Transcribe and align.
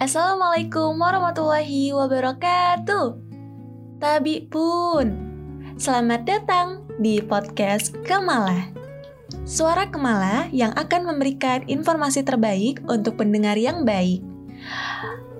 Assalamualaikum 0.00 0.96
warahmatullahi 0.96 1.92
wabarakatuh. 1.92 3.20
Tabi 4.00 4.48
pun. 4.48 5.12
Selamat 5.76 6.24
datang 6.24 6.88
di 6.96 7.20
podcast 7.20 7.92
Kemala. 8.08 8.72
Suara 9.44 9.92
Kemala 9.92 10.48
yang 10.56 10.72
akan 10.72 11.04
memberikan 11.04 11.68
informasi 11.68 12.24
terbaik 12.24 12.80
untuk 12.88 13.20
pendengar 13.20 13.60
yang 13.60 13.84
baik. 13.84 14.24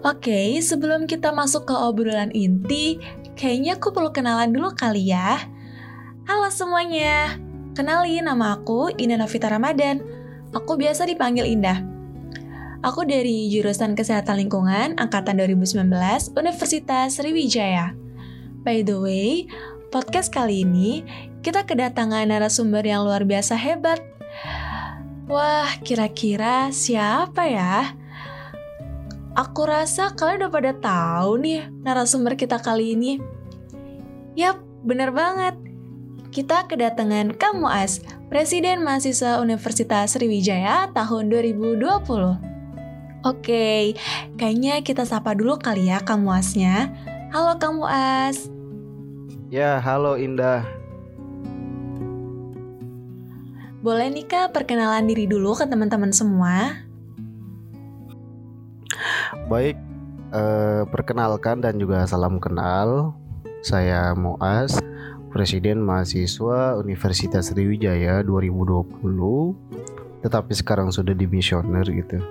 Oke, 0.05 0.61
sebelum 0.61 1.09
kita 1.09 1.33
masuk 1.33 1.65
ke 1.65 1.73
obrolan 1.73 2.29
inti, 2.37 3.01
kayaknya 3.41 3.81
aku 3.81 3.97
perlu 3.97 4.13
kenalan 4.13 4.53
dulu 4.53 4.77
kali 4.77 5.09
ya. 5.09 5.41
Halo 6.29 6.53
semuanya, 6.53 7.41
kenalin 7.73 8.29
nama 8.29 8.61
aku 8.61 8.93
Indah 8.93 9.25
Novita 9.25 9.49
Ramadan. 9.49 10.05
Aku 10.53 10.77
biasa 10.77 11.09
dipanggil 11.09 11.49
Indah. 11.49 11.90
Aku 12.81 13.05
dari 13.05 13.53
jurusan 13.53 13.93
Kesehatan 13.93 14.41
Lingkungan 14.41 14.97
Angkatan 14.97 15.37
2019 15.37 15.85
Universitas 16.33 17.21
Sriwijaya. 17.21 17.93
By 18.65 18.81
the 18.81 18.97
way, 18.97 19.45
podcast 19.93 20.33
kali 20.33 20.65
ini 20.65 21.05
kita 21.45 21.69
kedatangan 21.69 22.25
narasumber 22.33 22.81
yang 22.81 23.05
luar 23.05 23.29
biasa 23.29 23.53
hebat. 23.61 24.01
Wah, 25.29 25.69
kira-kira 25.85 26.73
siapa 26.73 27.53
ya? 27.53 28.01
Aku 29.37 29.69
rasa 29.69 30.17
kalian 30.17 30.49
udah 30.49 30.53
pada 30.53 30.73
tahu 30.73 31.37
nih 31.37 31.69
narasumber 31.85 32.33
kita 32.33 32.65
kali 32.65 32.97
ini. 32.97 33.21
Yap, 34.41 34.57
bener 34.89 35.13
banget. 35.13 35.53
Kita 36.33 36.65
kedatangan 36.65 37.37
Kamu 37.37 37.69
As, 37.69 38.01
Presiden 38.33 38.81
Mahasiswa 38.81 39.37
Universitas 39.45 40.17
Sriwijaya 40.17 40.89
tahun 40.97 41.29
2020. 41.29 42.50
Oke, 43.21 44.01
kayaknya 44.41 44.81
kita 44.81 45.05
sapa 45.05 45.37
dulu 45.37 45.61
kali 45.61 45.93
ya 45.93 46.01
Kang 46.01 46.25
Muasnya. 46.25 46.89
Halo 47.29 47.61
Kang 47.61 47.77
Muas. 47.77 48.49
Ya, 49.53 49.77
halo 49.77 50.17
Indah. 50.17 50.65
Boleh 53.85 54.09
nih 54.09 54.25
Kak 54.25 54.57
perkenalan 54.57 55.05
diri 55.05 55.29
dulu 55.29 55.53
ke 55.53 55.69
teman-teman 55.69 56.17
semua? 56.17 56.81
Baik, 59.53 59.77
eh, 60.33 60.83
perkenalkan 60.89 61.61
dan 61.61 61.77
juga 61.77 62.09
salam 62.09 62.41
kenal. 62.41 63.13
Saya 63.61 64.17
Muas, 64.17 64.81
Presiden 65.29 65.85
Mahasiswa 65.85 66.81
Universitas 66.81 67.53
Sriwijaya 67.53 68.25
2020, 68.25 69.53
tetapi 70.25 70.57
sekarang 70.57 70.89
sudah 70.89 71.13
dimisioner 71.13 71.85
gitu 71.85 72.25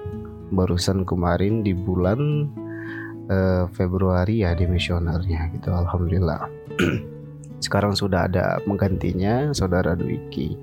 barusan 0.49 1.05
kemarin 1.05 1.61
di 1.61 1.73
bulan 1.73 2.49
uh, 3.29 3.65
Februari 3.73 4.41
ya 4.43 4.57
di 4.57 4.65
misionernya 4.65 5.53
gitu 5.55 5.69
alhamdulillah. 5.71 6.49
Sekarang 7.65 7.93
sudah 7.93 8.27
ada 8.31 8.59
menggantinya 8.63 9.51
saudara 9.51 9.93
Dwiki. 9.93 10.55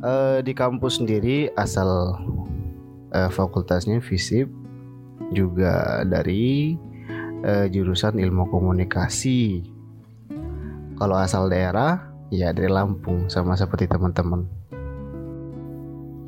Uh, 0.00 0.40
di 0.40 0.56
kampus 0.56 0.96
sendiri 0.96 1.52
asal 1.60 2.16
uh, 3.12 3.28
fakultasnya 3.28 4.00
FISIP 4.00 4.48
juga 5.36 6.00
dari 6.08 6.74
uh, 7.44 7.68
jurusan 7.68 8.16
ilmu 8.16 8.48
komunikasi. 8.48 9.60
Kalau 10.96 11.16
asal 11.16 11.48
daerah 11.48 12.10
ya 12.32 12.52
dari 12.52 12.68
Lampung 12.68 13.28
sama 13.28 13.56
seperti 13.56 13.88
teman-teman 13.88 14.59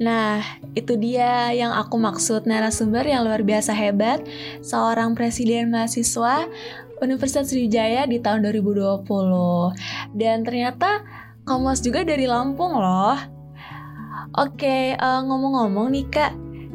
Nah, 0.02 0.42
itu 0.74 0.98
dia 0.98 1.54
yang 1.54 1.70
aku 1.70 1.94
maksud 1.94 2.42
narasumber 2.50 3.06
yang 3.06 3.22
luar 3.22 3.46
biasa 3.46 3.70
hebat, 3.70 4.18
seorang 4.58 5.14
presiden 5.14 5.70
mahasiswa 5.70 6.50
Universitas 6.98 7.54
Sriwijaya 7.54 8.10
di 8.10 8.18
tahun 8.18 8.42
2020. 8.42 9.06
Dan 10.18 10.42
ternyata 10.42 11.06
Kamus 11.46 11.86
juga 11.86 12.02
dari 12.02 12.26
Lampung 12.26 12.74
loh. 12.74 13.18
Oke, 14.38 14.98
uh, 14.98 15.20
ngomong-ngomong 15.22 15.94
nih 15.94 16.06
Kak, 16.10 16.32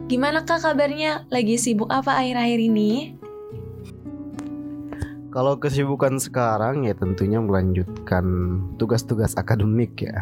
gimana 0.08 0.48
Kak 0.48 0.64
kabarnya? 0.64 1.28
Lagi 1.28 1.60
sibuk 1.60 1.92
apa 1.92 2.24
akhir-akhir 2.24 2.60
ini? 2.64 2.92
Kalau 5.36 5.60
kesibukan 5.60 6.16
sekarang 6.16 6.88
ya 6.88 6.96
tentunya 6.96 7.44
melanjutkan 7.44 8.24
tugas-tugas 8.80 9.36
akademik 9.36 10.00
ya. 10.00 10.16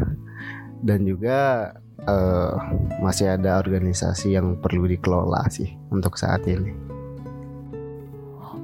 Dan 0.82 1.06
juga 1.06 1.72
uh, 2.04 2.54
masih 3.00 3.40
ada 3.40 3.60
organisasi 3.62 4.36
yang 4.36 4.60
perlu 4.60 4.86
dikelola 4.90 5.48
sih 5.48 5.72
untuk 5.92 6.20
saat 6.20 6.44
ini. 6.46 6.96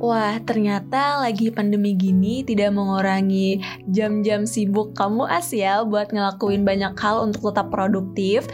Wah, 0.01 0.41
ternyata 0.41 1.21
lagi 1.21 1.53
pandemi 1.53 1.93
gini 1.93 2.41
tidak 2.41 2.73
mengurangi 2.73 3.61
jam-jam 3.85 4.49
sibuk 4.49 4.97
kamu 4.97 5.29
as 5.29 5.53
ya 5.53 5.85
buat 5.85 6.09
ngelakuin 6.09 6.65
banyak 6.65 6.97
hal 6.97 7.29
untuk 7.29 7.53
tetap 7.53 7.69
produktif. 7.69 8.49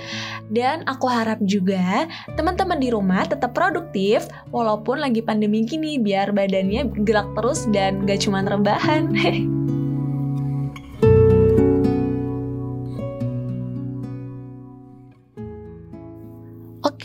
Dan 0.51 0.83
aku 0.91 1.07
harap 1.07 1.39
juga 1.47 2.03
teman-teman 2.35 2.83
di 2.83 2.91
rumah 2.91 3.23
tetap 3.23 3.55
produktif 3.55 4.27
walaupun 4.51 4.99
lagi 4.99 5.23
pandemi 5.23 5.63
gini 5.63 5.95
biar 5.95 6.35
badannya 6.35 6.91
gerak 7.07 7.31
terus 7.39 7.63
dan 7.71 8.03
gak 8.03 8.27
cuma 8.27 8.43
rebahan. 8.43 9.07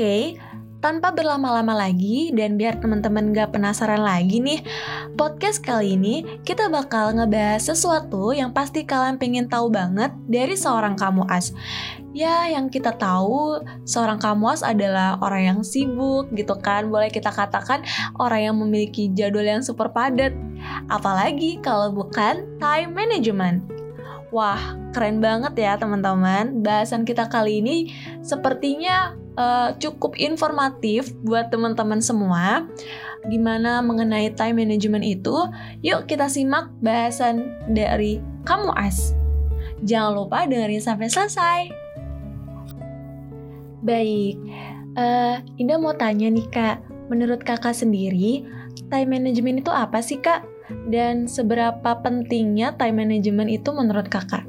Oke, 0.03 0.35
tanpa 0.83 1.15
berlama-lama 1.15 1.79
lagi 1.79 2.35
dan 2.35 2.59
biar 2.59 2.83
teman-teman 2.83 3.31
gak 3.31 3.55
penasaran 3.55 4.03
lagi 4.03 4.43
nih, 4.43 4.59
podcast 5.15 5.63
kali 5.63 5.95
ini 5.95 6.43
kita 6.43 6.67
bakal 6.67 7.15
ngebahas 7.15 7.63
sesuatu 7.63 8.35
yang 8.35 8.51
pasti 8.51 8.83
kalian 8.83 9.15
pengen 9.15 9.47
tahu 9.47 9.71
banget 9.71 10.11
dari 10.27 10.59
seorang 10.59 10.99
kamu 10.99 11.23
as. 11.31 11.55
Ya, 12.11 12.51
yang 12.51 12.67
kita 12.67 12.99
tahu 12.99 13.63
seorang 13.87 14.19
kamu 14.19 14.51
as 14.51 14.67
adalah 14.67 15.23
orang 15.23 15.55
yang 15.55 15.61
sibuk 15.63 16.35
gitu 16.35 16.59
kan, 16.59 16.91
boleh 16.91 17.07
kita 17.07 17.31
katakan 17.31 17.87
orang 18.19 18.51
yang 18.51 18.57
memiliki 18.59 19.07
jadwal 19.15 19.47
yang 19.47 19.63
super 19.63 19.87
padat. 19.87 20.35
Apalagi 20.91 21.63
kalau 21.63 21.95
bukan 21.95 22.43
time 22.59 22.91
management. 22.91 23.63
Wah, 24.35 24.75
keren 24.91 25.23
banget 25.23 25.55
ya 25.63 25.79
teman-teman. 25.79 26.59
Bahasan 26.59 27.07
kita 27.07 27.31
kali 27.31 27.63
ini 27.63 27.95
sepertinya 28.19 29.22
uh, 29.37 29.75
cukup 29.79 30.17
informatif 30.19 31.13
buat 31.23 31.49
teman-teman 31.53 32.01
semua. 32.01 32.67
Gimana 33.31 33.79
mengenai 33.81 34.35
time 34.35 34.67
management 34.67 35.07
itu? 35.07 35.37
Yuk 35.87 36.11
kita 36.11 36.27
simak 36.27 36.71
bahasan 36.83 37.55
dari 37.71 38.19
Kamu 38.43 38.75
As. 38.75 39.15
Jangan 39.87 40.13
lupa 40.19 40.47
dengerin 40.47 40.83
sampai 40.83 41.07
selesai. 41.11 41.61
Baik, 43.83 44.39
uh, 44.95 45.43
Indah 45.59 45.79
mau 45.79 45.95
tanya 45.95 46.31
nih 46.31 46.47
kak, 46.55 46.83
menurut 47.11 47.43
kakak 47.43 47.75
sendiri, 47.75 48.47
time 48.91 49.11
management 49.11 49.67
itu 49.67 49.71
apa 49.75 49.99
sih 49.99 50.23
kak? 50.23 50.47
dan 50.89 51.29
seberapa 51.29 52.01
pentingnya 52.01 52.75
time 52.77 53.05
management 53.05 53.51
itu 53.53 53.71
menurut 53.73 54.09
kakak? 54.09 54.45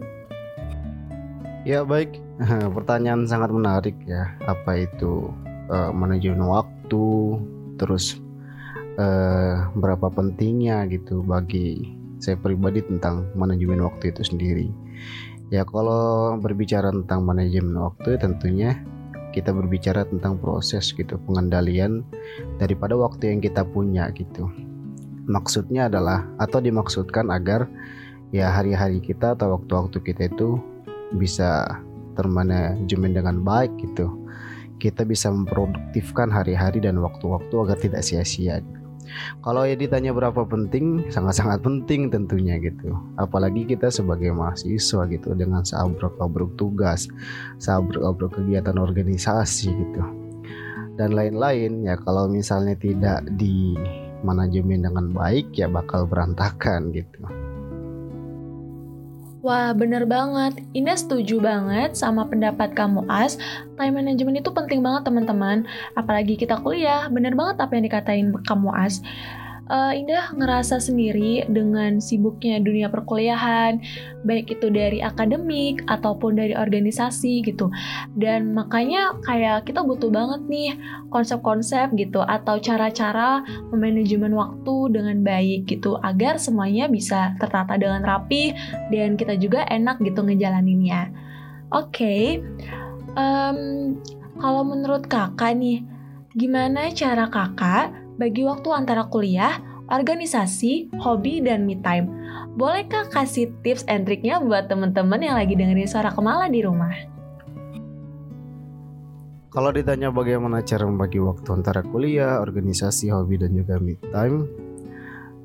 Ya 1.63 1.83
baik, 1.87 2.19
pertanyaan 2.75 3.25
sangat 3.25 3.53
menarik 3.53 3.97
ya. 4.05 4.33
Apa 4.45 4.85
itu 4.85 5.29
uh, 5.69 5.91
manajemen 5.93 6.43
waktu, 6.45 7.37
terus 7.77 8.19
uh, 8.97 9.69
berapa 9.77 10.09
pentingnya 10.13 10.85
gitu 10.89 11.21
bagi 11.25 11.93
saya 12.17 12.39
pribadi 12.39 12.81
tentang 12.85 13.27
manajemen 13.35 13.83
waktu 13.83 14.15
itu 14.15 14.21
sendiri. 14.23 14.67
Ya 15.51 15.67
kalau 15.67 16.39
berbicara 16.39 16.89
tentang 16.89 17.27
manajemen 17.27 17.77
waktu 17.77 18.17
tentunya 18.17 18.79
kita 19.33 19.49
berbicara 19.49 20.05
tentang 20.05 20.37
proses 20.37 20.93
gitu 20.93 21.17
pengendalian 21.25 22.05
daripada 22.61 22.93
waktu 22.93 23.33
yang 23.33 23.41
kita 23.41 23.65
punya 23.65 24.13
gitu 24.13 24.45
maksudnya 25.27 25.87
adalah 25.87 26.27
atau 26.39 26.59
dimaksudkan 26.59 27.31
agar 27.31 27.67
ya 28.35 28.51
hari-hari 28.51 28.99
kita 28.99 29.35
atau 29.37 29.59
waktu-waktu 29.59 29.97
kita 30.03 30.29
itu 30.31 30.59
bisa 31.15 31.79
termanajemen 32.13 33.13
dengan 33.13 33.41
baik 33.41 33.73
gitu. 33.81 34.09
Kita 34.81 35.07
bisa 35.07 35.31
memproduktifkan 35.31 36.27
hari-hari 36.33 36.83
dan 36.83 36.99
waktu-waktu 36.99 37.55
agar 37.55 37.77
tidak 37.79 38.01
sia-sia. 38.03 38.59
Kalau 39.43 39.67
ya 39.67 39.75
ditanya 39.75 40.15
berapa 40.15 40.47
penting, 40.47 41.11
sangat-sangat 41.11 41.59
penting 41.59 42.07
tentunya 42.07 42.55
gitu. 42.59 42.95
Apalagi 43.19 43.67
kita 43.67 43.91
sebagai 43.91 44.31
mahasiswa 44.31 45.03
gitu 45.11 45.35
dengan 45.35 45.61
seabrek-abrek 45.63 46.55
tugas, 46.55 47.07
seabrek-abrek 47.59 48.31
kegiatan 48.39 48.79
organisasi 48.79 49.69
gitu. 49.71 50.03
Dan 50.93 51.17
lain-lain 51.17 51.83
ya 51.83 51.97
kalau 51.99 52.29
misalnya 52.29 52.77
tidak 52.77 53.25
di 53.35 53.73
manajemen 54.23 54.85
dengan 54.85 55.11
baik 55.11 55.51
ya 55.57 55.67
bakal 55.67 56.07
berantakan 56.07 56.93
gitu. 56.95 57.21
Wah, 59.43 59.75
bener 59.75 60.07
banget. 60.07 60.63
Indah 60.71 60.95
setuju 60.95 61.43
banget 61.43 61.99
sama 61.99 62.23
pendapat 62.31 62.71
kamu, 62.71 63.03
As. 63.11 63.35
Time 63.75 63.99
management 63.99 64.39
itu 64.39 64.55
penting 64.55 64.79
banget, 64.79 65.03
teman-teman. 65.03 65.67
Apalagi 65.99 66.39
kita 66.39 66.63
kuliah, 66.63 67.11
bener 67.11 67.35
banget 67.35 67.59
apa 67.59 67.75
yang 67.75 67.83
dikatain 67.83 68.31
kamu, 68.47 68.71
As 68.71 69.03
uh, 69.69 69.93
Indah 69.95 70.33
ngerasa 70.35 70.81
sendiri 70.81 71.45
dengan 71.47 72.01
sibuknya 72.03 72.59
dunia 72.59 72.91
perkuliahan, 72.91 73.79
baik 74.27 74.59
itu 74.59 74.67
dari 74.73 74.99
akademik 74.99 75.83
ataupun 75.87 76.35
dari 76.35 76.55
organisasi 76.57 77.45
gitu. 77.45 77.69
Dan 78.17 78.51
makanya 78.51 79.15
kayak 79.23 79.69
kita 79.69 79.85
butuh 79.85 80.09
banget 80.11 80.41
nih 80.49 80.71
konsep-konsep 81.13 81.93
gitu 81.95 82.23
atau 82.25 82.59
cara-cara 82.59 83.45
memanajemen 83.71 84.33
waktu 84.35 84.75
dengan 84.91 85.21
baik 85.23 85.69
gitu 85.69 85.99
agar 86.03 86.35
semuanya 86.41 86.89
bisa 86.89 87.35
tertata 87.39 87.77
dengan 87.79 88.03
rapi 88.03 88.55
dan 88.91 89.15
kita 89.15 89.37
juga 89.39 89.63
enak 89.69 90.01
gitu 90.03 90.25
ngejalaninnya. 90.25 91.13
Oke, 91.73 92.05
okay. 92.05 92.25
um, 93.17 93.97
kalau 94.37 94.61
menurut 94.61 95.09
kakak 95.09 95.57
nih, 95.57 95.81
gimana 96.37 96.93
cara 96.93 97.25
kakak 97.29 98.02
bagi 98.17 98.45
waktu 98.45 98.69
antara 98.73 99.09
kuliah, 99.09 99.59
organisasi, 99.89 100.93
hobi, 101.01 101.43
dan 101.43 101.65
me 101.65 101.77
time. 101.81 102.09
Bolehkah 102.53 103.09
kasih 103.09 103.49
tips 103.65 103.85
and 103.89 104.05
triknya 104.05 104.37
buat 104.41 104.69
teman-teman 104.69 105.21
yang 105.21 105.35
lagi 105.37 105.57
dengerin 105.57 105.89
suara 105.89 106.13
Kemala 106.13 106.49
di 106.49 106.61
rumah? 106.61 106.93
Kalau 109.53 109.69
ditanya 109.69 110.09
bagaimana 110.09 110.65
cara 110.65 110.85
membagi 110.85 111.21
waktu 111.21 111.49
antara 111.53 111.85
kuliah, 111.85 112.41
organisasi, 112.41 113.13
hobi, 113.13 113.37
dan 113.37 113.53
juga 113.53 113.77
me 113.77 113.97
time, 114.09 114.49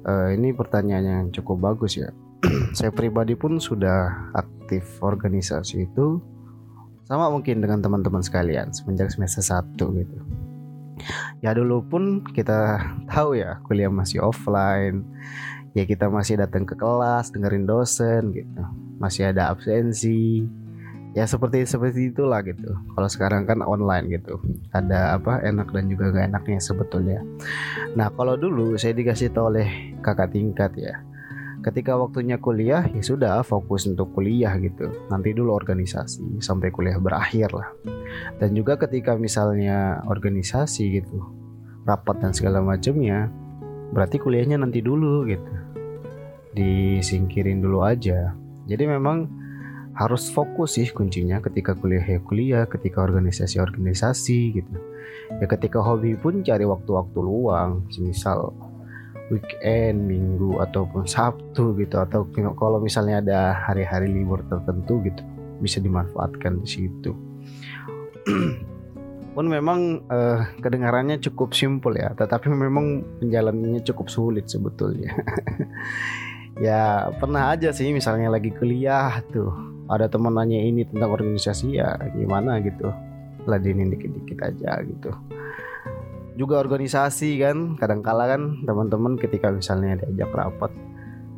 uh, 0.09 0.32
ini 0.32 0.56
pertanyaan 0.56 1.05
yang 1.05 1.26
cukup 1.29 1.61
bagus 1.61 2.00
ya. 2.00 2.09
Saya 2.79 2.88
pribadi 2.88 3.37
pun 3.37 3.61
sudah 3.61 4.32
aktif 4.32 5.00
organisasi 5.05 5.88
itu 5.88 6.21
sama 7.09 7.32
mungkin 7.32 7.64
dengan 7.64 7.81
teman-teman 7.81 8.21
sekalian 8.21 8.69
semenjak 8.69 9.09
semester 9.09 9.41
1 9.41 9.81
gitu 9.81 10.17
ya 11.45 11.55
dulu 11.55 11.85
pun 11.87 12.21
kita 12.35 12.79
tahu 13.12 13.39
ya 13.39 13.59
kuliah 13.67 13.91
masih 13.91 14.23
offline. 14.23 15.05
Ya 15.77 15.85
kita 15.85 16.11
masih 16.11 16.41
datang 16.41 16.65
ke 16.65 16.75
kelas 16.75 17.31
dengerin 17.31 17.69
dosen 17.69 18.35
gitu. 18.35 18.62
Masih 18.99 19.31
ada 19.31 19.53
absensi. 19.53 20.43
Ya 21.17 21.25
seperti 21.25 21.65
seperti 21.65 22.11
itulah 22.11 22.43
gitu. 22.43 22.73
Kalau 22.95 23.09
sekarang 23.09 23.47
kan 23.47 23.62
online 23.62 24.11
gitu. 24.11 24.43
Ada 24.75 25.21
apa 25.21 25.41
enak 25.45 25.71
dan 25.71 25.87
juga 25.87 26.11
gak 26.12 26.35
enaknya 26.35 26.59
sebetulnya. 26.59 27.21
Nah 27.95 28.11
kalau 28.12 28.35
dulu 28.35 28.75
saya 28.75 28.97
dikasih 28.97 29.31
tahu 29.31 29.55
oleh 29.55 29.95
kakak 30.03 30.35
tingkat 30.35 30.73
ya 30.75 30.99
ketika 31.59 31.99
waktunya 31.99 32.39
kuliah 32.39 32.87
ya 32.87 33.03
sudah 33.03 33.43
fokus 33.43 33.87
untuk 33.91 34.15
kuliah 34.15 34.55
gitu. 34.63 34.89
Nanti 35.11 35.35
dulu 35.35 35.55
organisasi 35.55 36.39
sampai 36.39 36.71
kuliah 36.71 36.99
berakhir 37.03 37.51
lah. 37.51 37.69
Dan 38.39 38.55
juga 38.55 38.79
ketika 38.79 39.19
misalnya 39.19 40.03
organisasi 40.07 41.03
gitu 41.03 41.19
rapat 41.89 42.21
dan 42.21 42.37
segala 42.37 42.61
macamnya 42.61 43.33
berarti 43.91 44.21
kuliahnya 44.21 44.61
nanti 44.61 44.85
dulu 44.85 45.27
gitu. 45.27 45.53
Disingkirin 46.55 47.65
dulu 47.65 47.83
aja. 47.83 48.37
Jadi 48.69 48.85
memang 48.85 49.27
harus 49.99 50.31
fokus 50.31 50.79
sih 50.79 50.87
kuncinya 50.95 51.43
ketika 51.43 51.75
kuliah 51.75 52.05
ya 52.07 52.23
kuliah 52.23 52.65
ketika 52.71 53.03
organisasi 53.03 53.59
organisasi 53.59 54.63
gitu. 54.63 54.75
Ya 55.43 55.47
ketika 55.51 55.83
hobi 55.83 56.15
pun 56.15 56.47
cari 56.47 56.63
waktu-waktu 56.63 57.19
luang 57.19 57.89
semisal 57.91 58.55
weekend, 59.29 60.09
minggu 60.09 60.61
ataupun 60.61 61.05
Sabtu 61.05 61.77
gitu 61.77 62.01
atau 62.01 62.25
kalau 62.57 62.81
misalnya 62.81 63.21
ada 63.21 63.41
hari-hari 63.55 64.09
libur 64.09 64.41
tertentu 64.49 65.05
gitu 65.05 65.23
bisa 65.59 65.79
dimanfaatkan 65.83 66.63
di 66.63 66.69
situ. 66.69 67.13
pun 69.39 69.47
memang 69.47 70.03
uh, 70.11 70.51
kedengarannya 70.59 71.23
cukup 71.23 71.55
simpel 71.55 71.95
ya, 71.95 72.11
tetapi 72.11 72.51
memang 72.51 73.07
penjalanannya 73.23 73.87
cukup 73.87 74.11
sulit 74.11 74.51
sebetulnya. 74.51 75.15
ya 76.59 77.07
pernah 77.23 77.55
aja 77.55 77.71
sih 77.71 77.95
misalnya 77.95 78.35
lagi 78.35 78.51
kuliah 78.51 79.23
tuh 79.31 79.55
ada 79.87 80.11
teman 80.11 80.35
nanya 80.35 80.59
ini 80.59 80.83
tentang 80.83 81.15
organisasi 81.15 81.79
ya 81.79 81.95
gimana 82.19 82.59
gitu 82.59 82.91
ladenin 83.47 83.95
dikit-dikit 83.95 84.39
aja 84.43 84.83
gitu 84.83 85.15
juga 86.38 86.62
organisasi 86.62 87.43
kan. 87.43 87.75
Kadang 87.75 88.00
kala 88.06 88.31
kan 88.31 88.62
teman-teman 88.62 89.19
ketika 89.19 89.50
misalnya 89.50 89.99
diajak 89.99 90.31
rapat 90.31 90.70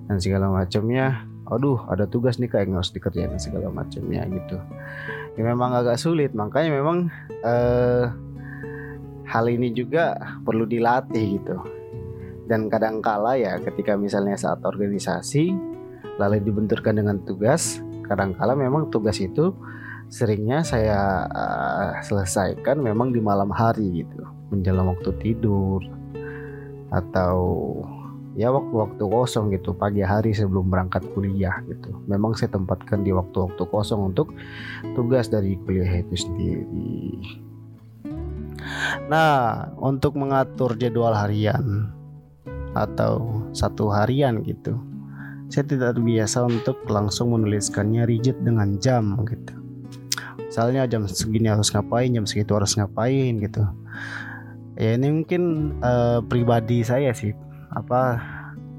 dan 0.06 0.20
segala 0.20 0.52
macamnya 0.52 1.24
aduh 1.50 1.82
ada 1.90 2.06
tugas 2.06 2.38
nih 2.38 2.46
kayak 2.46 2.70
harus 2.70 2.94
dikerjain 2.94 3.32
dan 3.32 3.40
segala 3.40 3.72
macamnya 3.72 4.22
gitu. 4.28 4.60
Ya 5.34 5.42
memang 5.42 5.72
agak 5.72 5.96
sulit. 5.96 6.36
Makanya 6.36 6.70
memang 6.76 7.08
eh, 7.42 8.06
hal 9.24 9.44
ini 9.48 9.72
juga 9.72 10.14
perlu 10.44 10.68
dilatih 10.68 11.26
gitu. 11.40 11.56
Dan 12.44 12.68
kadang 12.68 13.00
kala 13.00 13.40
ya 13.40 13.56
ketika 13.62 13.96
misalnya 13.96 14.36
saat 14.36 14.60
organisasi 14.62 15.54
lalu 16.20 16.44
dibenturkan 16.44 17.00
dengan 17.00 17.16
tugas 17.24 17.80
kadang 18.04 18.34
kala 18.34 18.58
memang 18.58 18.90
tugas 18.90 19.22
itu 19.22 19.54
seringnya 20.10 20.66
saya 20.66 21.30
uh, 21.30 22.02
selesaikan 22.02 22.82
memang 22.82 23.14
di 23.14 23.22
malam 23.22 23.48
hari 23.48 24.02
gitu. 24.04 24.26
Menjelang 24.50 24.90
waktu 24.90 25.14
tidur 25.22 25.80
atau 26.90 27.38
ya 28.34 28.50
waktu-waktu 28.50 28.98
kosong 29.06 29.54
gitu 29.54 29.70
pagi 29.70 30.02
hari 30.02 30.34
sebelum 30.34 30.66
berangkat 30.66 31.06
kuliah 31.14 31.62
gitu. 31.70 31.94
Memang 32.10 32.34
saya 32.34 32.50
tempatkan 32.50 33.06
di 33.06 33.14
waktu-waktu 33.14 33.62
kosong 33.70 34.10
untuk 34.10 34.34
tugas 34.98 35.30
dari 35.30 35.54
kuliah 35.62 36.02
itu 36.02 36.18
sendiri. 36.18 37.22
Nah 39.06 39.70
untuk 39.78 40.18
mengatur 40.18 40.74
jadwal 40.74 41.14
harian 41.14 41.94
atau 42.74 43.46
satu 43.50 43.90
harian 43.90 44.42
gitu 44.46 44.78
saya 45.50 45.66
tidak 45.66 45.98
biasa 45.98 46.46
untuk 46.46 46.78
langsung 46.86 47.34
menuliskannya 47.34 48.06
rigid 48.06 48.38
dengan 48.46 48.78
jam 48.78 49.18
gitu 49.26 49.59
misalnya 50.50 50.82
jam 50.90 51.06
segini 51.06 51.46
harus 51.46 51.70
ngapain 51.70 52.10
jam 52.10 52.26
segitu 52.26 52.58
harus 52.58 52.74
ngapain 52.74 53.38
gitu 53.38 53.62
ya 54.74 54.98
ini 54.98 55.22
mungkin 55.22 55.42
uh, 55.78 56.18
pribadi 56.26 56.82
saya 56.82 57.14
sih 57.14 57.30
apa 57.70 58.18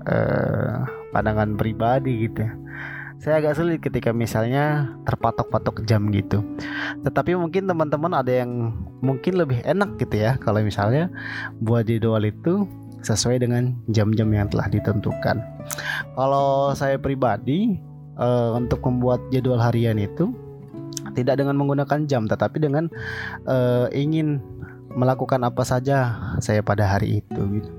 uh, 0.04 0.84
pandangan 1.16 1.56
pribadi 1.56 2.28
gitu 2.28 2.44
ya 2.44 2.52
saya 3.22 3.38
agak 3.38 3.54
sulit 3.54 3.80
ketika 3.80 4.10
misalnya 4.10 4.98
terpatok-patok 5.06 5.86
jam 5.86 6.10
gitu. 6.10 6.42
Tetapi 7.06 7.38
mungkin 7.38 7.70
teman-teman 7.70 8.18
ada 8.18 8.34
yang 8.34 8.74
mungkin 8.98 9.38
lebih 9.38 9.62
enak 9.62 10.02
gitu 10.02 10.26
ya 10.26 10.42
kalau 10.42 10.58
misalnya 10.66 11.06
buat 11.62 11.86
jadwal 11.86 12.26
itu 12.26 12.66
sesuai 13.06 13.46
dengan 13.46 13.78
jam-jam 13.94 14.26
yang 14.34 14.50
telah 14.50 14.66
ditentukan. 14.74 15.38
Kalau 16.18 16.74
saya 16.74 16.98
pribadi 16.98 17.78
uh, 18.18 18.58
untuk 18.58 18.82
membuat 18.90 19.22
jadwal 19.30 19.62
harian 19.62 20.02
itu 20.02 20.34
tidak 21.18 21.42
dengan 21.42 21.58
menggunakan 21.58 22.06
jam 22.06 22.26
tetapi 22.30 22.58
dengan 22.62 22.88
uh, 23.46 23.90
ingin 23.92 24.42
melakukan 24.96 25.42
apa 25.48 25.64
saja 25.64 26.20
saya 26.44 26.60
pada 26.64 26.88
hari 26.88 27.24
itu 27.24 27.42
gitu. 27.60 27.72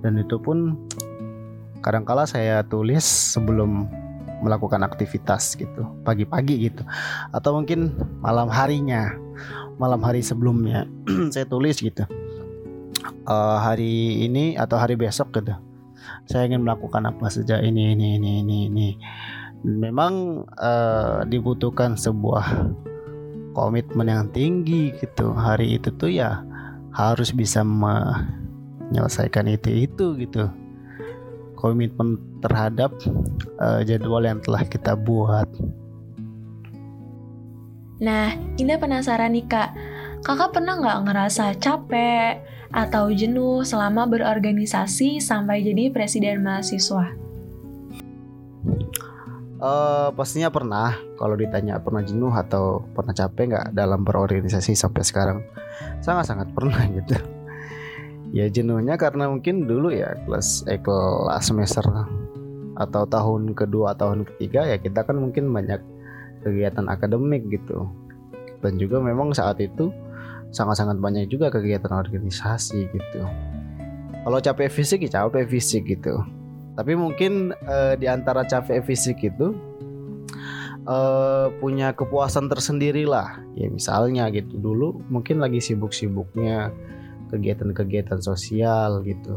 Dan 0.00 0.16
itu 0.20 0.40
pun 0.40 0.76
kadangkala 1.84 2.24
saya 2.24 2.64
tulis 2.64 3.04
sebelum 3.04 3.88
melakukan 4.40 4.80
aktivitas 4.84 5.56
gitu. 5.56 5.84
Pagi-pagi 6.04 6.72
gitu. 6.72 6.82
Atau 7.32 7.56
mungkin 7.56 7.92
malam 8.24 8.48
harinya 8.48 9.12
malam 9.80 10.00
hari 10.04 10.20
sebelumnya 10.20 10.88
saya 11.34 11.44
tulis 11.48 11.80
gitu. 11.80 12.04
Uh, 13.24 13.58
hari 13.60 14.24
ini 14.24 14.56
atau 14.56 14.80
hari 14.80 14.96
besok 14.96 15.32
gitu. 15.36 15.56
Saya 16.24 16.48
ingin 16.48 16.64
melakukan 16.64 17.04
apa 17.04 17.28
saja 17.28 17.60
ini 17.60 17.92
ini 17.92 18.16
ini 18.16 18.40
ini 18.40 18.58
ini 18.68 18.88
memang 19.64 20.44
uh, 20.56 21.24
dibutuhkan 21.28 21.96
sebuah 21.96 22.72
komitmen 23.52 24.08
yang 24.08 24.26
tinggi 24.32 24.94
gitu 24.96 25.34
hari 25.34 25.76
itu 25.76 25.92
tuh 25.94 26.08
ya 26.08 26.40
harus 26.94 27.30
bisa 27.34 27.60
menyelesaikan 27.60 29.46
itu 29.50 29.84
itu 29.84 30.06
gitu 30.16 30.48
komitmen 31.60 32.16
terhadap 32.40 32.88
uh, 33.60 33.84
jadwal 33.84 34.24
yang 34.24 34.40
telah 34.40 34.64
kita 34.64 34.96
buat. 34.96 35.46
Nah, 38.00 38.32
Indah 38.56 38.80
penasaran 38.80 39.36
nih 39.36 39.44
kak, 39.44 39.76
kakak 40.24 40.56
pernah 40.56 40.80
nggak 40.80 41.00
ngerasa 41.04 41.52
capek 41.60 42.40
atau 42.72 43.12
jenuh 43.12 43.60
selama 43.60 44.08
berorganisasi 44.08 45.20
sampai 45.20 45.60
jadi 45.60 45.92
presiden 45.92 46.40
mahasiswa? 46.40 47.29
Uh, 49.60 50.08
pastinya 50.16 50.48
pernah. 50.48 50.96
Kalau 51.20 51.36
ditanya 51.36 51.76
pernah 51.76 52.00
jenuh 52.00 52.32
atau 52.32 52.80
pernah 52.96 53.12
capek 53.12 53.44
nggak 53.52 53.66
dalam 53.76 54.00
berorganisasi 54.08 54.72
sampai 54.72 55.04
sekarang, 55.04 55.44
sangat-sangat 56.00 56.48
pernah 56.56 56.80
gitu. 56.96 57.20
Ya 58.32 58.48
jenuhnya 58.48 58.96
karena 58.96 59.28
mungkin 59.28 59.68
dulu 59.68 59.92
ya 59.92 60.16
kelas 60.24 60.64
eh, 60.64 60.80
kelas 60.80 61.44
semester 61.44 61.84
atau 62.80 63.04
tahun 63.04 63.52
kedua 63.52 63.92
tahun 63.92 64.24
ketiga 64.24 64.64
ya 64.64 64.80
kita 64.80 65.04
kan 65.04 65.20
mungkin 65.20 65.52
banyak 65.52 65.84
kegiatan 66.40 66.88
akademik 66.88 67.44
gitu 67.52 67.84
dan 68.64 68.80
juga 68.80 69.04
memang 69.04 69.36
saat 69.36 69.60
itu 69.60 69.92
sangat-sangat 70.48 70.96
banyak 70.96 71.28
juga 71.28 71.52
kegiatan 71.52 71.92
organisasi 71.92 72.88
gitu 72.88 73.20
kalau 74.24 74.40
capek 74.40 74.72
fisik 74.72 75.04
ya 75.04 75.20
capek 75.20 75.44
fisik 75.44 75.84
gitu 75.84 76.24
tapi 76.80 76.96
mungkin 76.96 77.52
uh, 77.68 77.92
di 77.92 78.08
antara 78.08 78.40
capek 78.48 78.80
fisik 78.80 79.20
itu 79.20 79.52
uh, 80.88 81.52
punya 81.60 81.92
kepuasan 81.92 82.48
tersendiri 82.48 83.04
lah. 83.04 83.36
Ya 83.52 83.68
misalnya 83.68 84.32
gitu. 84.32 84.56
Dulu 84.56 85.12
mungkin 85.12 85.44
lagi 85.44 85.60
sibuk-sibuknya 85.60 86.72
kegiatan-kegiatan 87.28 88.24
sosial 88.24 89.04
gitu. 89.04 89.36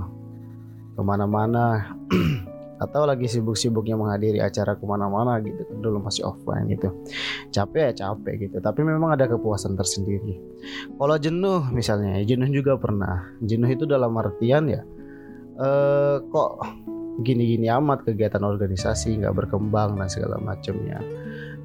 Ke 0.96 1.02
mana-mana. 1.04 2.00
Atau 2.84 3.04
lagi 3.04 3.28
sibuk-sibuknya 3.28 4.00
menghadiri 4.00 4.40
acara 4.40 4.80
ke 4.80 4.84
mana-mana 4.88 5.44
gitu. 5.44 5.68
Kan 5.68 5.84
dulu 5.84 6.00
masih 6.00 6.24
offline 6.24 6.72
gitu. 6.72 6.96
Capek 7.52 7.92
ya 7.92 8.08
capek 8.08 8.48
gitu. 8.48 8.64
Tapi 8.64 8.88
memang 8.88 9.20
ada 9.20 9.28
kepuasan 9.28 9.76
tersendiri. 9.76 10.40
Kalau 10.96 11.20
jenuh 11.20 11.60
misalnya 11.76 12.24
jenuh 12.24 12.48
juga 12.56 12.80
pernah. 12.80 13.36
Jenuh 13.44 13.68
itu 13.68 13.84
dalam 13.84 14.16
artian 14.16 14.72
ya 14.72 14.88
eh, 15.60 16.16
kok 16.34 16.52
gini-gini 17.22 17.70
amat 17.70 18.10
kegiatan 18.10 18.42
organisasi 18.42 19.22
nggak 19.22 19.36
berkembang 19.46 20.02
dan 20.02 20.10
segala 20.10 20.42
macamnya 20.42 20.98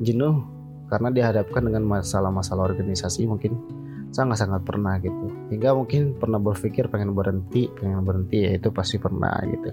jenuh 0.04 0.44
karena 0.92 1.08
dihadapkan 1.08 1.64
dengan 1.64 1.84
masalah-masalah 1.88 2.68
organisasi 2.68 3.24
mungkin 3.28 3.56
sangat-sangat 4.08 4.64
pernah 4.64 4.96
gitu. 5.04 5.28
Hingga 5.52 5.76
mungkin 5.76 6.16
pernah 6.16 6.40
berpikir 6.40 6.88
pengen 6.88 7.12
berhenti 7.12 7.68
pengen 7.76 8.04
berhenti 8.04 8.44
ya 8.44 8.56
itu 8.56 8.72
pasti 8.72 8.96
pernah 8.96 9.36
gitu. 9.44 9.72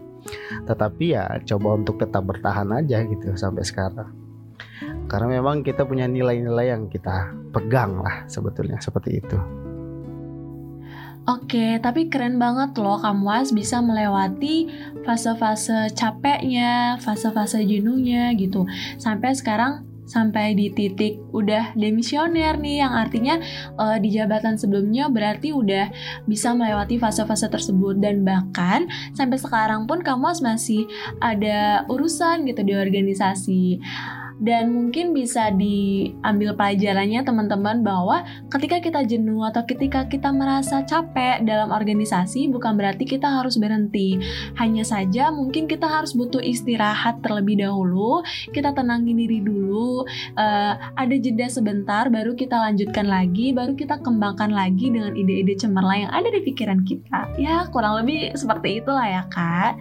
Tetapi 0.67 1.05
ya 1.07 1.39
coba 1.55 1.79
untuk 1.79 1.99
tetap 2.03 2.23
bertahan 2.27 2.67
aja 2.75 3.03
gitu 3.07 3.31
sampai 3.35 3.63
sekarang. 3.63 4.11
Karena 5.07 5.39
memang 5.39 5.63
kita 5.63 5.87
punya 5.87 6.03
nilai-nilai 6.03 6.67
yang 6.67 6.91
kita 6.91 7.31
pegang 7.55 8.03
lah 8.03 8.27
sebetulnya 8.27 8.75
seperti 8.83 9.23
itu 9.23 9.64
Oke, 11.25 11.81
tapi 11.81 12.05
keren 12.05 12.37
banget 12.37 12.77
loh 12.77 13.01
kamu 13.01 13.25
As 13.33 13.49
bisa 13.49 13.81
melewati 13.81 14.69
fase-fase 15.01 15.89
capeknya, 15.97 17.01
fase-fase 17.01 17.65
jenuhnya 17.65 18.29
gitu. 18.37 18.69
Sampai 19.01 19.33
sekarang 19.33 19.81
sampai 20.05 20.53
di 20.53 20.69
titik 20.69 21.17
udah 21.33 21.73
demisioner 21.73 22.61
nih 22.61 22.85
yang 22.85 22.93
artinya 22.93 23.41
uh, 23.73 23.97
di 23.97 24.13
jabatan 24.13 24.53
sebelumnya 24.53 25.09
berarti 25.09 25.49
udah 25.49 25.89
bisa 26.29 26.53
melewati 26.53 27.01
fase-fase 27.01 27.49
tersebut 27.49 27.97
dan 27.97 28.21
bahkan 28.21 28.85
sampai 29.17 29.41
sekarang 29.41 29.89
pun 29.89 30.05
kamu 30.05 30.29
masih 30.45 30.85
ada 31.17 31.89
urusan 31.89 32.45
gitu 32.45 32.61
di 32.61 32.73
organisasi 32.77 33.81
dan 34.43 34.75
mungkin 34.75 35.15
bisa 35.15 35.47
diambil 35.55 36.51
pelajarannya 36.59 37.23
teman-teman 37.23 37.85
bahwa 37.85 38.27
ketika 38.51 38.83
kita 38.83 39.01
jenuh 39.07 39.47
atau 39.47 39.63
ketika 39.63 40.03
kita 40.11 40.31
merasa 40.35 40.83
capek 40.83 41.43
dalam 41.47 41.71
organisasi 41.71 42.51
bukan 42.51 42.75
berarti 42.75 43.07
kita 43.07 43.27
harus 43.27 43.55
berhenti. 43.55 44.19
Hanya 44.59 44.83
saja 44.83 45.31
mungkin 45.31 45.71
kita 45.71 45.87
harus 45.87 46.11
butuh 46.11 46.43
istirahat 46.43 47.23
terlebih 47.23 47.63
dahulu. 47.63 48.19
Kita 48.51 48.75
tenangin 48.75 49.15
diri 49.15 49.39
dulu 49.39 50.03
uh, 50.35 50.73
ada 50.99 51.15
jeda 51.15 51.47
sebentar 51.47 52.11
baru 52.11 52.35
kita 52.35 52.59
lanjutkan 52.59 53.07
lagi 53.07 53.55
baru 53.55 53.77
kita 53.77 54.03
kembangkan 54.03 54.51
lagi 54.51 54.91
dengan 54.91 55.15
ide-ide 55.15 55.55
cemerlang 55.55 56.09
yang 56.09 56.11
ada 56.11 56.27
di 56.27 56.43
pikiran 56.43 56.83
kita. 56.83 57.31
Ya 57.39 57.67
kurang 57.71 58.03
lebih 58.03 58.35
seperti 58.35 58.83
itulah 58.83 59.07
ya 59.07 59.23
kak. 59.31 59.79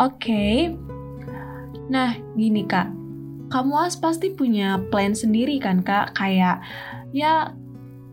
Oke. 0.00 0.16
Okay. 0.16 0.56
Nah, 1.92 2.16
gini 2.38 2.64
kak, 2.64 3.01
kamu 3.52 3.84
as 3.84 4.00
pasti 4.00 4.32
punya 4.32 4.80
plan 4.88 5.12
sendiri 5.12 5.60
kan 5.60 5.84
kak 5.84 6.16
kayak 6.16 6.64
ya 7.12 7.52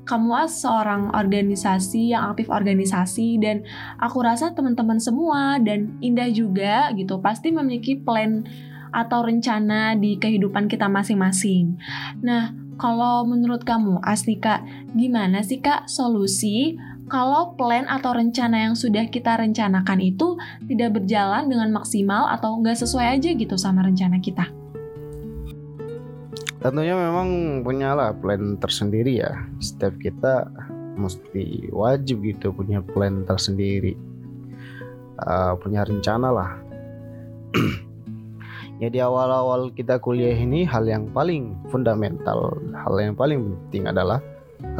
kamu 0.04 0.36
as 0.36 0.60
seorang 0.60 1.14
organisasi 1.16 2.12
yang 2.12 2.34
aktif 2.34 2.52
organisasi 2.52 3.40
dan 3.40 3.64
aku 4.04 4.20
rasa 4.20 4.52
teman-teman 4.52 5.00
semua 5.00 5.62
dan 5.64 5.96
Indah 6.04 6.28
juga 6.34 6.92
gitu 6.98 7.24
pasti 7.24 7.56
memiliki 7.56 7.96
plan 7.96 8.44
atau 8.90 9.22
rencana 9.22 9.94
di 9.94 10.18
kehidupan 10.18 10.66
kita 10.66 10.90
masing-masing. 10.90 11.78
Nah, 12.26 12.58
kalau 12.82 13.22
menurut 13.22 13.62
kamu 13.62 14.02
Asnika, 14.02 14.66
gimana 14.98 15.46
sih 15.46 15.62
Kak 15.62 15.86
solusi 15.86 16.74
kalau 17.06 17.54
plan 17.54 17.86
atau 17.86 18.18
rencana 18.18 18.66
yang 18.66 18.74
sudah 18.74 19.06
kita 19.14 19.38
rencanakan 19.38 20.02
itu 20.02 20.42
tidak 20.66 20.98
berjalan 20.98 21.46
dengan 21.46 21.70
maksimal 21.70 22.34
atau 22.34 22.58
nggak 22.58 22.82
sesuai 22.82 23.22
aja 23.22 23.30
gitu 23.38 23.62
sama 23.62 23.86
rencana 23.86 24.18
kita? 24.18 24.59
Tentunya 26.60 26.96
memang 26.96 27.62
punya 27.64 27.96
lah 27.96 28.12
plan 28.16 28.60
tersendiri 28.60 29.24
ya. 29.24 29.48
Setiap 29.64 29.96
kita 30.00 30.48
mesti 31.00 31.72
wajib 31.72 32.24
gitu 32.28 32.52
punya 32.52 32.84
plan 32.84 33.24
tersendiri. 33.24 33.96
Uh, 35.20 35.56
punya 35.60 35.84
rencana 35.84 36.30
lah. 36.32 36.52
Ya 38.80 38.88
di 38.88 39.04
awal-awal 39.04 39.76
kita 39.76 40.00
kuliah 40.00 40.32
ini 40.32 40.64
hal 40.64 40.88
yang 40.88 41.12
paling 41.12 41.52
fundamental 41.68 42.64
hal 42.72 42.96
yang 42.96 43.12
paling 43.12 43.44
penting 43.68 43.92
adalah 43.92 44.24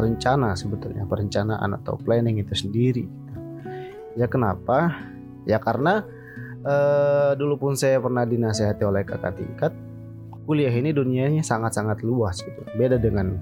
rencana 0.00 0.56
sebetulnya 0.56 1.04
perencanaan 1.04 1.76
atau 1.76 2.00
planning 2.00 2.40
itu 2.40 2.56
sendiri. 2.56 3.04
Ya 4.16 4.24
kenapa? 4.24 4.96
Ya 5.44 5.60
karena 5.60 6.00
uh, 6.64 7.36
dulu 7.36 7.60
pun 7.60 7.72
saya 7.76 8.00
pernah 8.00 8.24
dinasehati 8.24 8.88
oleh 8.88 9.04
kakak 9.04 9.36
tingkat 9.36 9.76
kuliah 10.44 10.72
ini 10.72 10.90
dunianya 10.94 11.44
sangat-sangat 11.44 12.04
luas 12.04 12.40
gitu. 12.42 12.60
Beda 12.76 12.96
dengan 12.96 13.36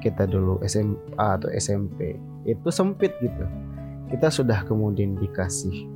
kita 0.00 0.24
dulu 0.24 0.60
SMA 0.64 0.96
atau 1.16 1.48
SMP. 1.52 2.16
Itu 2.48 2.72
sempit 2.72 3.14
gitu. 3.20 3.44
Kita 4.10 4.32
sudah 4.32 4.66
kemudian 4.66 5.14
dikasih 5.20 5.86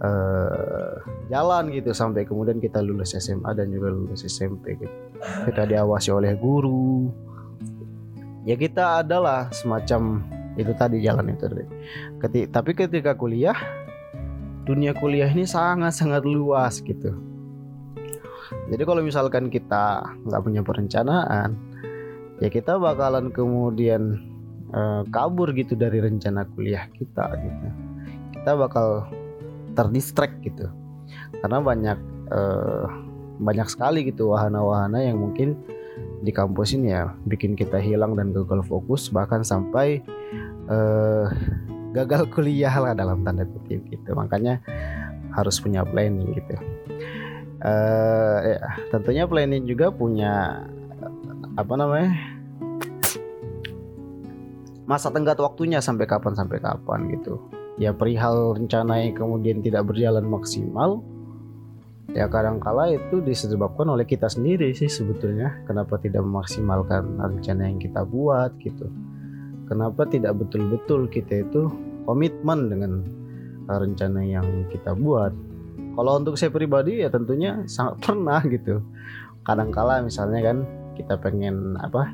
uh, 0.00 0.96
jalan 1.28 1.68
gitu 1.74 1.92
sampai 1.92 2.24
kemudian 2.24 2.62
kita 2.62 2.80
lulus 2.80 3.12
SMA 3.18 3.52
dan 3.52 3.68
juga 3.68 3.92
lulus 3.92 4.24
SMP 4.24 4.78
gitu. 4.78 4.96
Kita 5.20 5.68
diawasi 5.68 6.08
oleh 6.14 6.32
guru. 6.38 7.10
Ya 8.42 8.58
kita 8.58 9.04
adalah 9.06 9.52
semacam 9.54 10.24
itu 10.56 10.72
tadi 10.76 11.00
jalan 11.00 11.32
itu 11.32 11.48
tapi 12.44 12.76
ketika 12.76 13.16
kuliah 13.16 13.56
dunia 14.68 14.92
kuliah 14.92 15.30
ini 15.32 15.48
sangat-sangat 15.48 16.22
luas 16.28 16.84
gitu 16.84 17.16
jadi 18.70 18.82
kalau 18.88 19.02
misalkan 19.04 19.50
kita 19.52 20.02
nggak 20.24 20.42
punya 20.42 20.60
perencanaan, 20.64 21.58
ya 22.38 22.48
kita 22.48 22.78
bakalan 22.80 23.28
kemudian 23.30 24.22
uh, 24.72 25.02
kabur 25.10 25.52
gitu 25.52 25.76
dari 25.76 26.00
rencana 26.00 26.48
kuliah 26.56 26.88
kita 26.96 27.36
gitu. 27.38 27.66
Kita 28.38 28.58
bakal 28.58 29.06
terdistract 29.76 30.40
gitu, 30.42 30.66
karena 31.40 31.58
banyak 31.62 31.98
uh, 32.32 32.86
banyak 33.42 33.68
sekali 33.70 34.06
gitu 34.06 34.30
wahana-wahana 34.34 35.02
yang 35.02 35.18
mungkin 35.18 35.56
di 36.22 36.30
kampus 36.30 36.78
ini 36.78 36.94
ya 36.94 37.10
bikin 37.26 37.58
kita 37.58 37.82
hilang 37.82 38.14
dan 38.14 38.30
gagal 38.30 38.62
fokus 38.64 39.10
bahkan 39.10 39.42
sampai 39.42 39.98
uh, 40.70 41.26
gagal 41.92 42.30
kuliah 42.32 42.72
lah 42.72 42.94
dalam 42.94 43.26
tanda 43.26 43.44
kutip 43.44 43.82
gitu. 43.90 44.14
Makanya 44.14 44.62
harus 45.32 45.56
punya 45.58 45.80
planning 45.80 46.36
gitu 46.36 46.56
uh, 47.62 48.36
ya, 48.42 48.58
tentunya 48.90 49.24
planning 49.24 49.64
juga 49.64 49.94
punya 49.94 50.66
apa 51.54 51.74
namanya 51.76 52.12
masa 54.88 55.14
tenggat 55.14 55.38
waktunya 55.38 55.78
sampai 55.78 56.04
kapan 56.10 56.34
sampai 56.34 56.58
kapan 56.58 57.08
gitu. 57.14 57.38
Ya 57.80 57.96
perihal 57.96 58.52
rencana 58.52 59.00
yang 59.00 59.16
kemudian 59.16 59.64
tidak 59.64 59.88
berjalan 59.88 60.28
maksimal 60.28 61.00
ya 62.12 62.28
kadangkala 62.28 62.92
itu 62.92 63.24
disebabkan 63.24 63.88
oleh 63.88 64.04
kita 64.04 64.28
sendiri 64.28 64.76
sih 64.76 64.90
sebetulnya. 64.90 65.64
Kenapa 65.64 65.96
tidak 65.96 66.26
memaksimalkan 66.26 67.16
rencana 67.16 67.72
yang 67.72 67.80
kita 67.80 68.04
buat 68.04 68.52
gitu? 68.60 68.90
Kenapa 69.70 70.04
tidak 70.04 70.36
betul-betul 70.36 71.08
kita 71.08 71.48
itu 71.48 71.72
komitmen 72.04 72.68
dengan 72.68 72.92
rencana 73.70 74.20
yang 74.20 74.68
kita 74.68 74.92
buat 74.92 75.32
kalau 75.92 76.16
untuk 76.16 76.40
saya 76.40 76.48
pribadi 76.48 77.04
ya 77.04 77.12
tentunya 77.12 77.64
sangat 77.68 78.00
pernah 78.04 78.40
gitu. 78.48 78.80
Kadangkala 79.44 80.00
misalnya 80.00 80.40
kan 80.40 80.56
kita 80.96 81.18
pengen 81.20 81.76
apa 81.80 82.12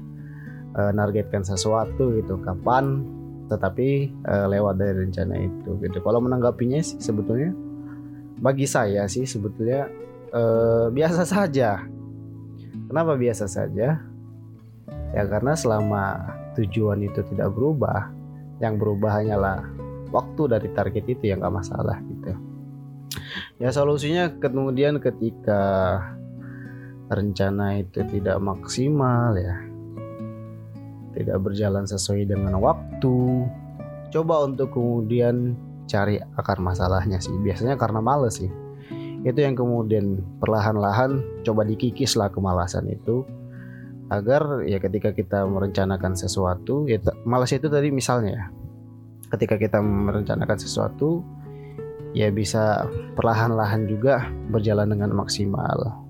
e, 0.74 0.80
nargetkan 0.94 1.46
sesuatu 1.46 2.14
gitu 2.18 2.40
kapan 2.42 3.04
tetapi 3.46 4.10
e, 4.10 4.34
lewat 4.50 4.80
dari 4.80 5.06
rencana 5.06 5.34
itu 5.38 5.78
gitu. 5.84 5.98
Kalau 6.02 6.18
menanggapinya 6.18 6.82
sih 6.82 6.98
sebetulnya 6.98 7.54
bagi 8.38 8.66
saya 8.66 9.06
sih 9.06 9.28
sebetulnya 9.28 9.86
e, 10.32 10.42
biasa 10.90 11.22
saja. 11.28 11.86
Kenapa 12.88 13.14
biasa 13.14 13.44
saja? 13.46 14.00
Ya 15.12 15.22
karena 15.28 15.52
selama 15.52 16.34
tujuan 16.56 17.04
itu 17.04 17.20
tidak 17.32 17.52
berubah, 17.52 18.08
yang 18.58 18.80
berubah 18.80 19.20
hanyalah 19.20 19.60
waktu 20.08 20.42
dari 20.48 20.68
target 20.72 21.04
itu 21.04 21.28
yang 21.28 21.44
gak 21.44 21.52
masalah 21.52 22.00
gitu 22.00 22.47
ya 23.58 23.74
solusinya 23.74 24.38
kemudian 24.38 25.02
ketika 25.02 25.62
rencana 27.08 27.80
itu 27.80 28.04
tidak 28.04 28.38
maksimal 28.38 29.34
ya. 29.34 29.56
Tidak 31.16 31.38
berjalan 31.40 31.88
sesuai 31.88 32.28
dengan 32.28 32.60
waktu. 32.62 33.48
Coba 34.12 34.46
untuk 34.46 34.76
kemudian 34.76 35.56
cari 35.88 36.20
akar 36.36 36.60
masalahnya 36.60 37.18
sih. 37.18 37.34
Biasanya 37.42 37.74
karena 37.80 37.98
males 37.98 38.38
sih. 38.38 38.52
Itu 39.26 39.40
yang 39.42 39.58
kemudian 39.58 40.22
perlahan-lahan 40.38 41.42
coba 41.42 41.66
dikikis 41.66 42.14
lah 42.14 42.30
kemalasan 42.30 42.86
itu. 42.86 43.26
Agar 44.08 44.64
ya 44.64 44.80
ketika 44.80 45.12
kita 45.12 45.44
merencanakan 45.44 46.16
sesuatu 46.16 46.88
ya 46.88 46.96
malas 47.26 47.50
itu 47.50 47.66
tadi 47.66 47.90
misalnya 47.90 48.30
ya. 48.36 48.46
Ketika 49.28 49.60
kita 49.60 49.82
merencanakan 49.82 50.56
sesuatu 50.56 51.20
ya 52.16 52.32
bisa 52.32 52.88
perlahan-lahan 53.16 53.88
juga 53.88 54.28
berjalan 54.48 54.88
dengan 54.92 55.12
maksimal. 55.12 56.08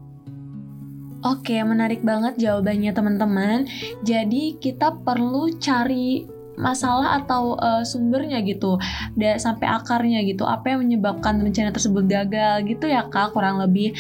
Oke, 1.27 1.59
menarik 1.67 2.07
banget 2.07 2.39
jawabannya 2.39 2.95
teman-teman. 2.95 3.67
Jadi 4.07 4.55
kita 4.63 4.95
perlu 5.03 5.51
cari 5.59 6.38
masalah 6.59 7.23
atau 7.23 7.55
uh, 7.57 7.87
sumbernya 7.87 8.43
gitu 8.43 8.77
dan 9.15 9.39
sampai 9.39 9.71
akarnya 9.71 10.27
gitu. 10.27 10.43
Apa 10.43 10.75
yang 10.75 10.85
menyebabkan 10.85 11.39
rencana 11.39 11.71
tersebut 11.71 12.05
gagal 12.11 12.67
gitu 12.67 12.91
ya 12.91 13.07
kak 13.07 13.33
kurang 13.33 13.63
lebih. 13.63 13.95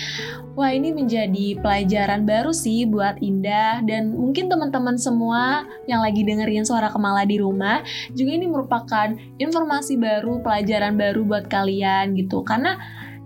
Wah 0.58 0.74
ini 0.74 0.90
menjadi 0.90 1.54
pelajaran 1.62 2.26
baru 2.26 2.50
sih 2.50 2.82
buat 2.82 3.22
Indah 3.22 3.78
dan 3.86 4.10
mungkin 4.10 4.50
teman-teman 4.50 4.98
semua 4.98 5.62
yang 5.86 6.02
lagi 6.02 6.26
dengerin 6.26 6.66
suara 6.66 6.90
Kemala 6.90 7.22
di 7.22 7.38
rumah 7.38 7.86
juga 8.10 8.34
ini 8.34 8.50
merupakan 8.50 9.14
informasi 9.38 9.94
baru 9.94 10.42
pelajaran 10.42 10.98
baru 10.98 11.22
buat 11.22 11.46
kalian 11.46 12.18
gitu. 12.18 12.42
Karena 12.42 12.74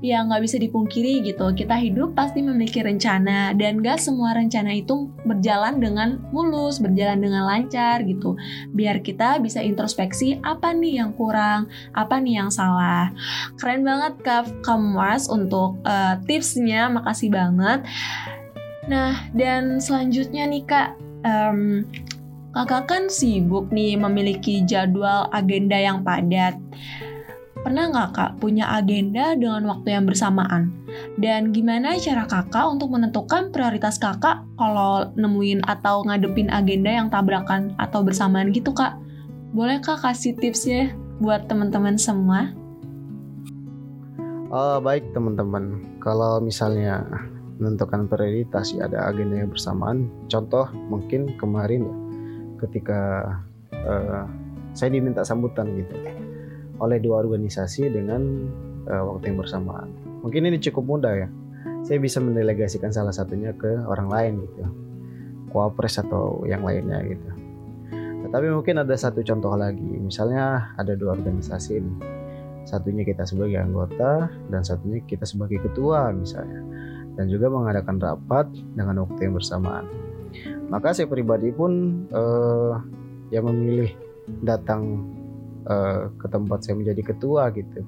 ya 0.02 0.26
nggak 0.26 0.42
bisa 0.42 0.58
dipungkiri 0.58 1.22
gitu. 1.22 1.46
Kita 1.54 1.78
hidup 1.78 2.18
pasti 2.18 2.42
memiliki 2.42 2.82
rencana 2.82 3.54
dan 3.54 3.78
gak 3.80 4.02
semua 4.02 4.34
rencana 4.34 4.74
itu 4.74 5.08
berjalan 5.22 5.78
dengan 5.78 6.18
mulus 6.34 6.82
berjalan 6.82 7.22
dengan 7.22 7.46
lancar 7.46 8.02
gitu. 8.02 8.34
Biar 8.74 8.98
kita 9.00 9.38
bisa 9.38 9.62
introspeksi 9.62 10.42
apa 10.42 10.74
nih 10.74 11.00
yang 11.00 11.14
kurang 11.14 11.70
apa 11.94 12.18
nih 12.18 12.42
yang 12.42 12.50
salah. 12.50 13.14
Keren 13.62 13.86
banget 13.86 14.18
kak 14.26 14.50
Kamas 14.66 15.30
untuk 15.30 15.78
uh, 15.86 16.18
tipsnya. 16.26 16.90
Makasih 16.90 17.30
banget. 17.30 17.86
Nah 18.90 19.30
dan 19.32 19.78
selanjutnya 19.78 20.50
nih 20.50 20.66
kak 20.66 20.98
um, 21.22 21.86
kakak 22.50 22.90
kan 22.90 23.04
sibuk 23.06 23.70
nih 23.70 23.94
memiliki 23.94 24.66
jadwal 24.66 25.30
agenda 25.30 25.78
yang 25.78 26.02
padat 26.02 26.58
Pernah 27.62 27.94
nggak 27.94 28.10
kak 28.18 28.30
punya 28.42 28.66
agenda 28.74 29.38
dengan 29.38 29.62
waktu 29.70 29.94
yang 29.94 30.04
bersamaan? 30.10 30.74
Dan 31.14 31.54
gimana 31.54 31.94
cara 31.94 32.26
kakak 32.26 32.66
untuk 32.66 32.90
menentukan 32.90 33.54
prioritas 33.54 34.02
kakak 34.02 34.42
kalau 34.58 35.06
nemuin 35.14 35.62
atau 35.70 36.02
ngadepin 36.02 36.50
agenda 36.50 36.90
yang 36.90 37.06
tabrakan 37.06 37.70
atau 37.78 38.02
bersamaan 38.02 38.50
gitu 38.50 38.74
kak? 38.74 38.98
Boleh 39.54 39.78
kak 39.78 40.02
kasih 40.02 40.34
tipsnya 40.34 40.90
buat 41.22 41.46
teman-teman 41.46 41.94
semua? 41.94 42.50
Oh, 44.50 44.82
baik 44.82 45.14
teman-teman. 45.14 45.86
Kalau 46.02 46.42
misalnya 46.42 47.06
menentukan 47.62 48.10
prioritas 48.10 48.74
ya 48.74 48.90
ada 48.90 49.06
agenda 49.06 49.38
yang 49.38 49.54
bersamaan. 49.54 50.10
Contoh 50.26 50.66
mungkin 50.90 51.38
kemarin 51.38 51.86
ya 51.86 51.96
ketika 52.66 53.00
uh, 53.86 54.26
saya 54.74 54.90
diminta 54.90 55.22
sambutan 55.22 55.70
gitu 55.78 55.94
oleh 56.82 56.98
dua 56.98 57.22
organisasi 57.22 57.86
dengan 57.94 58.50
uh, 58.90 59.14
waktu 59.14 59.30
yang 59.30 59.38
bersamaan. 59.38 59.94
Mungkin 60.26 60.50
ini 60.50 60.58
cukup 60.58 60.98
mudah 60.98 61.14
ya. 61.14 61.28
Saya 61.86 62.02
bisa 62.02 62.18
mendelegasikan 62.18 62.90
salah 62.90 63.14
satunya 63.14 63.54
ke 63.54 63.86
orang 63.86 64.10
lain 64.10 64.32
gitu. 64.42 64.62
Koapres 65.54 66.02
atau 66.02 66.42
yang 66.46 66.66
lainnya 66.66 66.98
gitu. 67.06 67.30
Tetapi 68.26 68.46
mungkin 68.54 68.82
ada 68.82 68.94
satu 68.94 69.22
contoh 69.22 69.54
lagi. 69.54 69.82
Misalnya 69.82 70.74
ada 70.78 70.94
dua 70.98 71.14
organisasi 71.14 71.70
ini. 71.78 71.94
Satunya 72.62 73.02
kita 73.02 73.26
sebagai 73.26 73.58
anggota 73.58 74.30
dan 74.46 74.62
satunya 74.62 75.02
kita 75.06 75.26
sebagai 75.26 75.62
ketua 75.62 76.10
misalnya. 76.14 76.62
Dan 77.18 77.28
juga 77.28 77.50
mengadakan 77.50 77.98
rapat 77.98 78.46
dengan 78.74 79.04
waktu 79.06 79.28
yang 79.28 79.34
bersamaan. 79.36 79.84
Maka 80.72 80.96
saya 80.96 81.10
pribadi 81.10 81.52
pun 81.52 82.06
uh, 82.14 82.80
ya 83.28 83.44
memilih 83.44 83.92
datang 84.40 85.04
uh, 85.66 86.10
ke 86.18 86.26
tempat 86.30 86.64
saya 86.64 86.78
menjadi 86.78 87.02
ketua 87.14 87.50
gitu. 87.54 87.82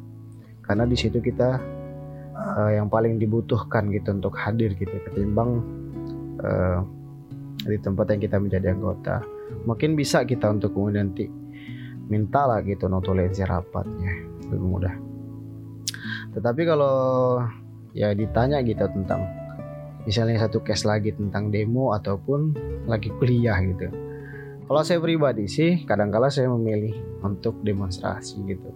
Karena 0.64 0.88
di 0.88 0.96
situ 0.96 1.20
kita 1.20 1.60
uh, 2.34 2.70
yang 2.72 2.88
paling 2.88 3.20
dibutuhkan 3.20 3.90
gitu 3.92 4.14
untuk 4.14 4.34
hadir 4.36 4.74
gitu 4.74 4.92
ketimbang 5.10 5.60
uh, 6.42 6.80
di 7.64 7.78
tempat 7.80 8.12
yang 8.12 8.20
kita 8.20 8.36
menjadi 8.40 8.74
anggota. 8.74 9.24
Mungkin 9.64 9.96
bisa 9.96 10.24
kita 10.24 10.50
untuk 10.50 10.74
kemudian 10.74 11.12
nanti 11.12 11.28
minta 12.08 12.44
lah 12.44 12.60
gitu 12.60 12.88
notulensi 12.90 13.40
rapatnya 13.44 14.12
lebih 14.52 14.68
mudah. 14.68 14.94
Tetapi 16.36 16.62
kalau 16.66 16.96
ya 17.94 18.12
ditanya 18.12 18.60
gitu 18.66 18.84
tentang 18.90 19.24
misalnya 20.04 20.44
satu 20.44 20.60
case 20.60 20.84
lagi 20.84 21.14
tentang 21.16 21.48
demo 21.48 21.96
ataupun 21.96 22.52
lagi 22.84 23.08
kuliah 23.16 23.56
gitu 23.64 23.88
kalau 24.64 24.80
saya 24.80 24.96
pribadi 24.96 25.44
sih, 25.44 25.84
kadang-kala 25.84 26.32
saya 26.32 26.48
memilih 26.48 26.96
untuk 27.20 27.60
demonstrasi 27.60 28.40
gitu. 28.48 28.72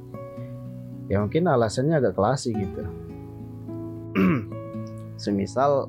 Ya 1.09 1.25
mungkin 1.25 1.49
alasannya 1.49 1.97
agak 1.97 2.13
klasik 2.13 2.53
gitu. 2.53 2.85
Semisal 5.23 5.89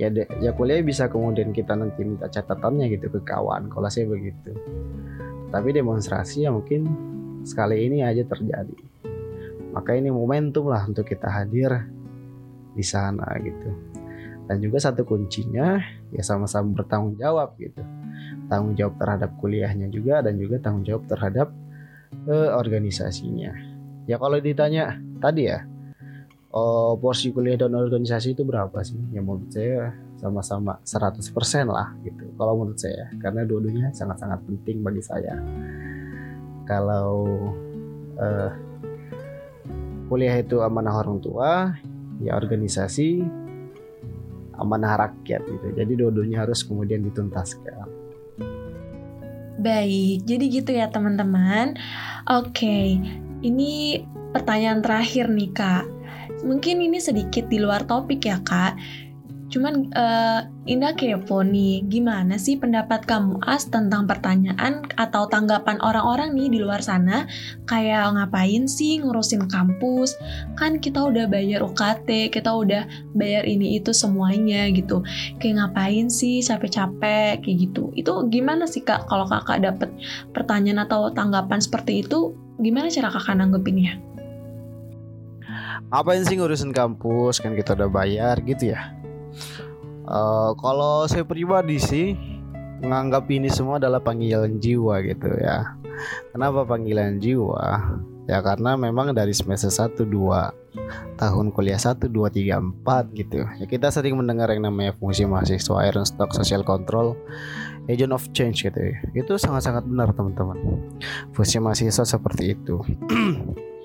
ya 0.00 0.08
de, 0.08 0.24
ya 0.40 0.56
kuliah 0.56 0.80
bisa 0.80 1.12
kemudian 1.12 1.52
kita 1.52 1.76
nanti 1.76 2.08
minta 2.08 2.32
catatannya 2.32 2.88
gitu 2.88 3.12
ke 3.12 3.20
kawan. 3.20 3.68
Kalau 3.68 3.88
saya 3.92 4.08
begitu. 4.08 4.56
Tapi 5.52 5.76
demonstrasi 5.76 6.48
ya 6.48 6.50
mungkin 6.52 6.88
sekali 7.44 7.84
ini 7.84 8.00
aja 8.00 8.24
terjadi. 8.24 8.80
Maka 9.76 9.92
ini 9.92 10.08
momentum 10.08 10.72
lah 10.72 10.88
untuk 10.88 11.04
kita 11.04 11.28
hadir 11.28 11.84
di 12.72 12.84
sana 12.84 13.28
gitu. 13.44 13.76
Dan 14.48 14.64
juga 14.64 14.80
satu 14.80 15.04
kuncinya 15.04 15.76
ya 16.16 16.24
sama-sama 16.24 16.80
bertanggung 16.80 17.20
jawab 17.20 17.52
gitu 17.60 17.97
tanggung 18.48 18.74
jawab 18.74 18.96
terhadap 18.96 19.30
kuliahnya 19.38 19.88
juga 19.92 20.24
dan 20.24 20.40
juga 20.40 20.58
tanggung 20.58 20.84
jawab 20.84 21.04
terhadap 21.06 21.52
uh, 22.28 22.56
organisasinya. 22.56 23.52
Ya 24.08 24.16
kalau 24.16 24.40
ditanya 24.40 24.96
tadi 25.20 25.52
ya, 25.52 25.68
oh, 26.52 26.96
porsi 26.96 27.28
kuliah 27.30 27.60
dan 27.60 27.76
organisasi 27.76 28.32
itu 28.32 28.42
berapa 28.42 28.80
sih? 28.80 28.96
Ya 29.12 29.20
menurut 29.20 29.52
saya 29.52 29.92
sama-sama 30.18 30.80
100% 30.82 31.22
lah 31.68 31.94
gitu. 32.02 32.24
Kalau 32.34 32.52
menurut 32.58 32.80
saya 32.80 33.12
karena 33.22 33.44
dua-duanya 33.44 33.92
sangat-sangat 33.94 34.42
penting 34.48 34.80
bagi 34.82 35.02
saya. 35.04 35.36
Kalau 36.64 37.24
uh, 38.20 38.50
kuliah 40.08 40.36
itu 40.40 40.60
amanah 40.60 41.00
orang 41.00 41.20
tua, 41.20 41.72
ya 42.20 42.36
organisasi 42.36 43.24
amanah 44.58 45.06
rakyat 45.06 45.42
gitu. 45.46 45.66
Jadi 45.76 45.92
dua-duanya 45.94 46.44
harus 46.44 46.66
kemudian 46.66 47.04
dituntaskan. 47.06 47.97
Baik, 49.58 50.22
jadi 50.22 50.44
gitu 50.54 50.70
ya 50.70 50.86
teman-teman. 50.86 51.74
Oke, 52.30 52.94
ini 53.42 53.98
pertanyaan 54.30 54.78
terakhir 54.78 55.26
nih 55.26 55.50
kak. 55.50 55.84
Mungkin 56.46 56.78
ini 56.78 57.02
sedikit 57.02 57.50
di 57.50 57.58
luar 57.58 57.82
topik 57.82 58.22
ya 58.22 58.38
kak. 58.38 58.78
Cuman 59.48 59.88
uh, 59.96 60.44
Indah 60.68 60.92
kepo 60.92 61.40
nih, 61.40 61.80
gimana 61.88 62.36
sih 62.36 62.60
pendapat 62.60 63.08
kamu 63.08 63.40
As 63.40 63.72
tentang 63.72 64.04
pertanyaan 64.04 64.84
atau 65.00 65.24
tanggapan 65.24 65.80
orang-orang 65.80 66.36
nih 66.36 66.52
di 66.52 66.58
luar 66.60 66.84
sana? 66.84 67.24
Kayak 67.64 68.12
ngapain 68.12 68.68
sih 68.68 69.00
ngurusin 69.00 69.48
kampus? 69.48 70.12
Kan 70.60 70.76
kita 70.76 71.08
udah 71.08 71.24
bayar 71.24 71.64
UKT, 71.64 72.28
kita 72.28 72.52
udah 72.52 72.84
bayar 73.16 73.48
ini 73.48 73.80
itu 73.80 73.96
semuanya 73.96 74.68
gitu. 74.68 75.00
Kayak 75.40 75.72
ngapain 75.72 76.12
sih 76.12 76.44
capek-capek 76.44 77.40
kayak 77.40 77.56
gitu. 77.56 77.88
Itu 77.96 78.28
gimana 78.28 78.68
sih 78.68 78.84
Kak 78.84 79.08
kalau 79.08 79.24
Kakak 79.24 79.64
dapet 79.64 79.88
pertanyaan 80.36 80.84
atau 80.84 81.08
tanggapan 81.16 81.64
seperti 81.64 82.04
itu? 82.04 82.36
Gimana 82.60 82.92
cara 82.92 83.08
Kakak 83.08 83.40
nanggepinnya? 83.40 83.96
Apain 85.88 86.20
sih 86.28 86.36
ngurusin 86.36 86.76
kampus? 86.76 87.40
Kan 87.40 87.56
kita 87.56 87.72
udah 87.72 87.88
bayar 87.88 88.36
gitu 88.44 88.76
ya 88.76 88.97
Uh, 90.08 90.56
kalau 90.56 91.04
saya 91.04 91.24
pribadi 91.24 91.76
sih 91.76 92.16
menganggap 92.80 93.28
ini 93.28 93.52
semua 93.52 93.76
adalah 93.76 94.00
panggilan 94.00 94.56
jiwa 94.56 95.02
gitu 95.04 95.28
ya. 95.36 95.76
Kenapa 96.32 96.62
panggilan 96.64 97.18
jiwa? 97.18 97.98
Ya 98.28 98.44
karena 98.44 98.76
memang 98.76 99.16
dari 99.16 99.32
semester 99.32 99.72
1 99.72 100.04
2 100.04 101.16
tahun 101.16 101.46
kuliah 101.48 101.80
1 101.80 101.96
2 102.06 102.28
3 102.28 102.84
4 102.84 103.18
gitu. 103.18 103.40
Ya 103.40 103.66
kita 103.66 103.88
sering 103.88 104.20
mendengar 104.20 104.52
yang 104.52 104.68
namanya 104.68 104.92
fungsi 104.96 105.24
mahasiswa 105.24 105.80
iron 105.88 106.04
stock 106.04 106.36
social 106.36 106.60
control 106.60 107.16
agent 107.88 108.12
of 108.12 108.28
change 108.36 108.68
gitu 108.68 108.76
ya. 108.76 108.96
Itu 109.16 109.40
sangat-sangat 109.40 109.88
benar 109.88 110.12
teman-teman. 110.12 110.60
Fungsi 111.32 111.56
mahasiswa 111.56 112.04
seperti 112.04 112.52
itu. 112.52 112.84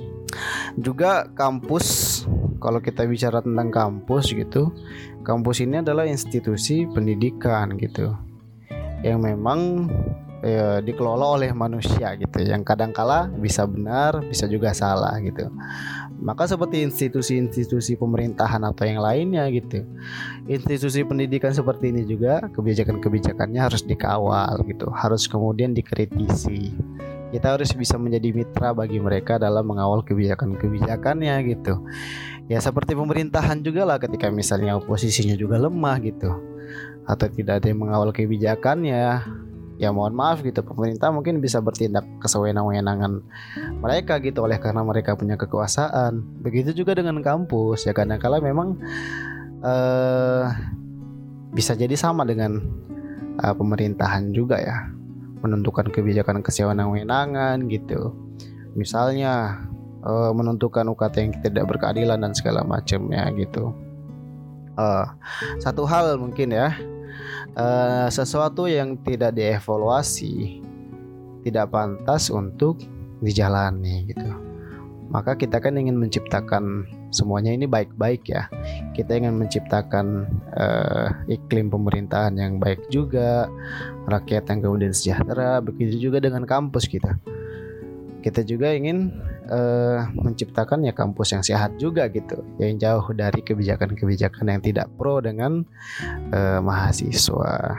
Juga 0.78 1.30
kampus 1.38 2.26
kalau 2.58 2.80
kita 2.80 3.04
bicara 3.04 3.44
tentang 3.44 3.70
kampus 3.70 4.32
gitu, 4.32 4.72
kampus 5.28 5.62
ini 5.62 5.84
adalah 5.84 6.08
institusi 6.08 6.88
pendidikan 6.88 7.76
gitu, 7.76 8.16
yang 9.04 9.20
memang 9.20 9.92
ya, 10.40 10.80
dikelola 10.80 11.36
oleh 11.38 11.52
manusia 11.52 12.16
gitu, 12.16 12.40
yang 12.40 12.64
kadangkala 12.64 13.28
bisa 13.36 13.68
benar, 13.68 14.24
bisa 14.26 14.48
juga 14.48 14.72
salah 14.72 15.20
gitu. 15.20 15.52
Maka 16.24 16.48
seperti 16.48 16.88
institusi-institusi 16.88 18.00
pemerintahan 18.00 18.64
atau 18.64 18.88
yang 18.88 19.04
lainnya 19.04 19.44
gitu. 19.52 19.84
Institusi 20.48 21.04
pendidikan 21.04 21.52
seperti 21.52 21.92
ini 21.92 22.08
juga 22.08 22.48
kebijakan-kebijakannya 22.48 23.60
harus 23.60 23.84
dikawal 23.84 24.64
gitu, 24.64 24.88
harus 24.88 25.28
kemudian 25.28 25.76
dikritisi. 25.76 26.72
Kita 27.34 27.58
harus 27.58 27.74
bisa 27.74 27.98
menjadi 27.98 28.30
mitra 28.30 28.78
bagi 28.78 29.02
mereka 29.02 29.42
dalam 29.42 29.66
mengawal 29.66 30.06
kebijakan-kebijakannya 30.06 31.34
gitu. 31.50 31.82
Ya 32.46 32.62
seperti 32.62 32.94
pemerintahan 32.94 33.66
juga 33.66 33.90
lah 33.90 33.98
ketika 33.98 34.30
misalnya 34.30 34.78
oposisinya 34.78 35.34
juga 35.34 35.58
lemah 35.58 35.98
gitu. 36.06 36.30
Atau 37.10 37.34
tidak 37.34 37.66
ada 37.66 37.74
yang 37.74 37.82
mengawal 37.82 38.14
kebijakannya 38.14 39.26
ya 39.82 39.90
mohon 39.90 40.14
maaf 40.14 40.46
gitu. 40.46 40.62
Pemerintah 40.62 41.10
mungkin 41.10 41.42
bisa 41.42 41.58
bertindak 41.58 42.06
kesewenang-wenangan 42.22 43.26
mereka 43.82 44.22
gitu. 44.22 44.46
Oleh 44.46 44.62
karena 44.62 44.86
mereka 44.86 45.18
punya 45.18 45.34
kekuasaan. 45.34 46.22
Begitu 46.46 46.86
juga 46.86 46.94
dengan 46.94 47.18
kampus 47.26 47.90
ya. 47.90 47.98
Kadang 47.98 48.22
kala 48.22 48.46
memang 48.46 48.78
uh, 49.66 50.54
bisa 51.50 51.74
jadi 51.74 51.98
sama 51.98 52.30
dengan 52.30 52.62
uh, 53.42 53.54
pemerintahan 53.58 54.30
juga 54.30 54.62
ya 54.62 54.94
menentukan 55.44 55.92
kebijakan 55.92 56.40
kesewenang-wenangan 56.40 57.68
gitu. 57.68 58.16
Misalnya 58.74 59.60
uh, 60.02 60.32
menentukan 60.32 60.88
UKT 60.90 61.16
yang 61.20 61.34
tidak 61.44 61.66
berkeadilan 61.70 62.24
dan 62.24 62.34
segala 62.34 62.64
macamnya 62.64 63.28
gitu. 63.36 63.76
Uh, 64.80 65.06
satu 65.62 65.84
hal 65.86 66.18
mungkin 66.18 66.56
ya. 66.56 66.74
Uh, 67.54 68.10
sesuatu 68.10 68.66
yang 68.66 68.98
tidak 69.06 69.38
dievaluasi 69.38 70.64
tidak 71.44 71.70
pantas 71.70 72.32
untuk 72.32 72.80
dijalani 73.20 74.08
gitu. 74.10 74.43
Maka 75.14 75.38
kita 75.38 75.62
kan 75.62 75.78
ingin 75.78 75.94
menciptakan 76.02 76.90
semuanya 77.14 77.54
ini 77.54 77.70
baik-baik 77.70 78.26
ya. 78.26 78.50
Kita 78.98 79.14
ingin 79.14 79.38
menciptakan 79.38 80.26
uh, 80.58 81.14
iklim 81.30 81.70
pemerintahan 81.70 82.34
yang 82.34 82.58
baik 82.58 82.90
juga, 82.90 83.46
rakyat 84.10 84.50
yang 84.50 84.60
kemudian 84.66 84.94
sejahtera, 84.94 85.62
begitu 85.62 86.10
juga 86.10 86.18
dengan 86.18 86.50
kampus 86.50 86.90
kita. 86.90 87.14
Kita 88.26 88.42
juga 88.42 88.74
ingin 88.74 89.14
uh, 89.54 90.10
menciptakan 90.18 90.82
ya 90.82 90.98
kampus 90.98 91.38
yang 91.38 91.44
sehat 91.46 91.78
juga 91.78 92.10
gitu, 92.10 92.42
yang 92.58 92.82
jauh 92.82 93.14
dari 93.14 93.46
kebijakan-kebijakan 93.46 94.50
yang 94.50 94.62
tidak 94.66 94.90
pro 94.98 95.22
dengan 95.22 95.62
uh, 96.34 96.58
mahasiswa. 96.58 97.78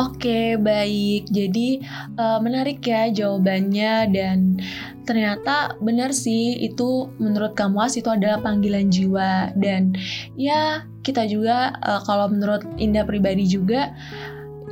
Oke, 0.00 0.56
baik. 0.56 1.28
Jadi 1.28 1.84
uh, 2.16 2.40
menarik 2.40 2.80
ya 2.80 3.12
jawabannya 3.12 4.08
dan 4.08 4.56
ternyata 5.04 5.76
benar 5.84 6.16
sih 6.16 6.56
itu 6.56 7.12
menurut 7.20 7.52
kamu 7.52 7.84
As 7.84 8.00
itu 8.00 8.08
adalah 8.08 8.40
panggilan 8.40 8.88
jiwa 8.88 9.52
dan 9.60 9.92
ya 10.40 10.88
kita 11.04 11.28
juga 11.28 11.76
uh, 11.84 12.00
kalau 12.08 12.32
menurut 12.32 12.64
Indah 12.80 13.04
pribadi 13.04 13.44
juga 13.44 13.92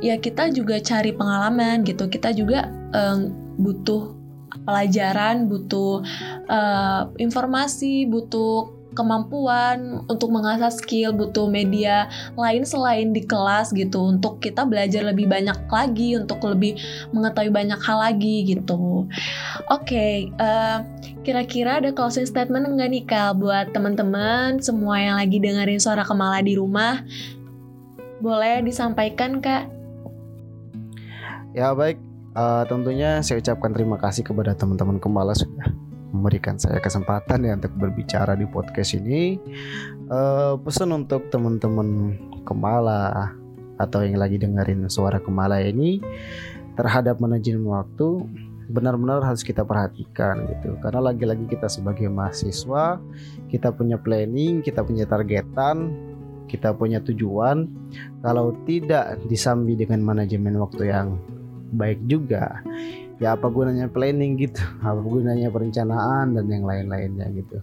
ya 0.01 0.17
kita 0.17 0.49
juga 0.49 0.81
cari 0.81 1.13
pengalaman 1.13 1.85
gitu. 1.85 2.09
Kita 2.09 2.33
juga 2.33 2.65
um, 2.97 3.29
butuh 3.61 4.17
pelajaran, 4.65 5.45
butuh 5.45 6.01
uh, 6.49 7.05
informasi, 7.21 8.09
butuh 8.09 8.78
kemampuan 8.99 10.03
untuk 10.11 10.27
mengasah 10.35 10.67
skill, 10.67 11.15
butuh 11.15 11.47
media 11.47 12.11
lain 12.35 12.67
selain 12.67 13.15
di 13.15 13.23
kelas 13.23 13.71
gitu 13.71 14.11
untuk 14.11 14.43
kita 14.43 14.67
belajar 14.67 15.07
lebih 15.07 15.31
banyak 15.31 15.55
lagi, 15.71 16.19
untuk 16.19 16.43
lebih 16.43 16.75
mengetahui 17.15 17.47
banyak 17.47 17.79
hal 17.79 18.03
lagi 18.03 18.43
gitu. 18.43 19.07
Oke, 19.71 19.87
okay, 19.87 20.13
uh, 20.35 20.43
eh, 20.43 20.77
kira-kira 21.23 21.79
ada 21.79 21.95
closing 21.95 22.27
statement 22.27 22.67
enggak 22.67 22.91
nih 22.91 23.03
Kal 23.07 23.39
buat 23.39 23.71
teman-teman 23.71 24.59
semua 24.59 24.99
yang 24.99 25.15
lagi 25.15 25.39
dengerin 25.39 25.79
suara 25.79 26.03
Kemala 26.03 26.43
di 26.43 26.59
rumah? 26.59 26.99
Boleh 28.19 28.59
disampaikan 28.59 29.39
Kak? 29.39 29.71
Ya 31.55 31.71
baik, 31.71 31.97
Uh, 32.39 32.61
tentunya 32.69 33.25
saya 33.25 33.41
ucapkan 33.41 33.73
terima 33.73 33.97
kasih 33.97 34.21
kepada 34.21 34.53
teman-teman 34.53 35.01
Kemala 35.01 35.33
sudah 35.33 35.88
memberikan 36.09 36.57
saya 36.57 36.81
kesempatan 36.81 37.45
ya 37.45 37.53
untuk 37.57 37.73
berbicara 37.77 38.33
di 38.33 38.45
podcast 38.49 38.97
ini. 38.97 39.37
Uh, 40.09 40.57
pesan 40.61 40.93
untuk 40.93 41.29
teman-teman 41.29 42.17
Kemala 42.43 43.35
atau 43.77 44.01
yang 44.01 44.17
lagi 44.17 44.41
dengerin 44.41 44.89
suara 44.89 45.21
Kemala 45.21 45.61
ini 45.61 46.01
terhadap 46.73 47.21
manajemen 47.21 47.67
waktu 47.69 48.25
benar-benar 48.69 49.25
harus 49.25 49.41
kita 49.41 49.65
perhatikan 49.65 50.45
gitu 50.45 50.77
karena 50.85 51.09
lagi-lagi 51.09 51.49
kita 51.49 51.65
sebagai 51.65 52.05
mahasiswa 52.05 53.01
kita 53.49 53.73
punya 53.73 53.97
planning 53.97 54.61
kita 54.61 54.85
punya 54.85 55.09
targetan 55.09 55.89
kita 56.45 56.77
punya 56.77 57.01
tujuan 57.01 57.65
kalau 58.21 58.53
tidak 58.69 59.17
disambi 59.25 59.73
dengan 59.73 60.05
manajemen 60.05 60.61
waktu 60.61 60.93
yang 60.93 61.17
baik 61.73 61.97
juga 62.05 62.61
ya 63.19 63.35
apa 63.35 63.51
gunanya 63.51 63.91
planning 63.91 64.39
gitu? 64.39 64.63
Apa 64.87 65.03
gunanya 65.03 65.51
perencanaan 65.51 66.33
dan 66.33 66.45
yang 66.47 66.63
lain-lainnya 66.63 67.27
gitu. 67.35 67.59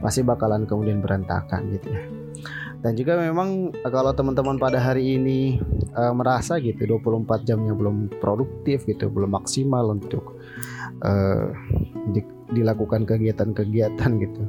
Pasti 0.00 0.22
bakalan 0.22 0.64
kemudian 0.64 1.02
berantakan 1.02 1.68
gitu 1.74 1.90
ya. 1.90 2.02
Dan 2.82 2.98
juga 2.98 3.14
memang 3.14 3.70
kalau 3.86 4.10
teman-teman 4.10 4.58
pada 4.58 4.82
hari 4.82 5.14
ini 5.14 5.62
uh, 5.94 6.10
merasa 6.10 6.58
gitu 6.58 6.82
24 6.98 7.46
jamnya 7.46 7.78
belum 7.78 8.18
produktif 8.18 8.82
gitu 8.90 9.06
belum 9.06 9.38
maksimal 9.38 9.94
untuk 9.94 10.42
uh, 11.06 11.46
di, 12.10 12.26
dilakukan 12.50 13.06
kegiatan-kegiatan 13.06 14.10
gitu. 14.18 14.42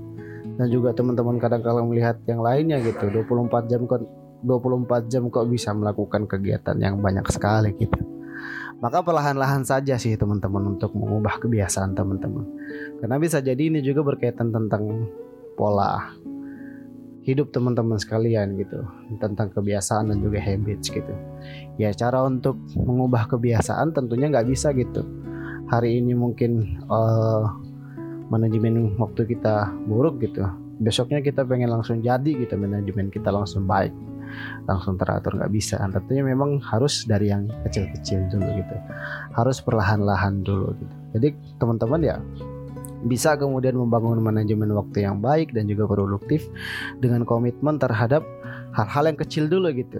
Dan 0.54 0.70
juga 0.70 0.94
teman-teman 0.94 1.42
kadang-kadang 1.42 1.90
melihat 1.90 2.22
yang 2.30 2.42
lainnya 2.42 2.78
gitu 2.82 3.10
24 3.10 3.70
jam 3.70 3.86
kok 3.90 4.06
24 4.46 5.10
jam 5.10 5.30
kok 5.30 5.50
bisa 5.50 5.74
melakukan 5.74 6.30
kegiatan 6.30 6.78
yang 6.78 7.02
banyak 7.02 7.26
sekali 7.30 7.74
gitu 7.80 8.13
maka 8.84 9.00
perlahan-lahan 9.00 9.64
saja 9.64 9.96
sih 9.96 10.20
teman-teman 10.20 10.76
untuk 10.76 10.92
mengubah 10.92 11.40
kebiasaan 11.40 11.96
teman-teman. 11.96 12.44
Karena 13.00 13.16
bisa 13.16 13.40
jadi 13.40 13.72
ini 13.72 13.80
juga 13.80 14.04
berkaitan 14.04 14.52
tentang 14.52 15.08
pola 15.56 16.12
hidup 17.24 17.56
teman-teman 17.56 17.96
sekalian 17.96 18.60
gitu, 18.60 18.84
tentang 19.24 19.56
kebiasaan 19.56 20.12
dan 20.12 20.20
juga 20.20 20.44
habits 20.44 20.92
gitu. 20.92 21.16
Ya 21.80 21.96
cara 21.96 22.28
untuk 22.28 22.60
mengubah 22.76 23.32
kebiasaan 23.32 23.96
tentunya 23.96 24.28
nggak 24.28 24.52
bisa 24.52 24.76
gitu. 24.76 25.08
Hari 25.72 26.04
ini 26.04 26.12
mungkin 26.12 26.84
uh, 26.92 27.48
manajemen 28.28 29.00
waktu 29.00 29.32
kita 29.32 29.72
buruk 29.88 30.20
gitu. 30.20 30.44
Besoknya 30.84 31.24
kita 31.24 31.48
pengen 31.48 31.72
langsung 31.72 32.04
jadi 32.04 32.36
gitu 32.36 32.60
manajemen 32.60 33.08
kita 33.08 33.32
langsung 33.32 33.64
baik 33.64 33.96
langsung 34.66 34.96
teratur 34.96 35.36
nggak 35.38 35.52
bisa. 35.54 35.80
Tentunya 35.80 36.24
memang 36.24 36.60
harus 36.64 37.04
dari 37.06 37.30
yang 37.30 37.50
kecil-kecil 37.68 38.32
dulu 38.32 38.48
gitu. 38.58 38.76
Harus 39.36 39.60
perlahan-lahan 39.62 40.44
dulu 40.44 40.74
gitu. 40.78 40.96
Jadi 41.18 41.28
teman-teman 41.58 42.02
ya 42.02 42.18
bisa 43.04 43.36
kemudian 43.36 43.76
membangun 43.76 44.24
manajemen 44.24 44.72
waktu 44.72 45.04
yang 45.04 45.20
baik 45.20 45.52
dan 45.52 45.68
juga 45.68 45.84
produktif 45.92 46.48
dengan 47.04 47.28
komitmen 47.28 47.76
terhadap 47.76 48.24
hal-hal 48.72 49.12
yang 49.12 49.20
kecil 49.20 49.52
dulu 49.52 49.68
gitu. 49.76 50.00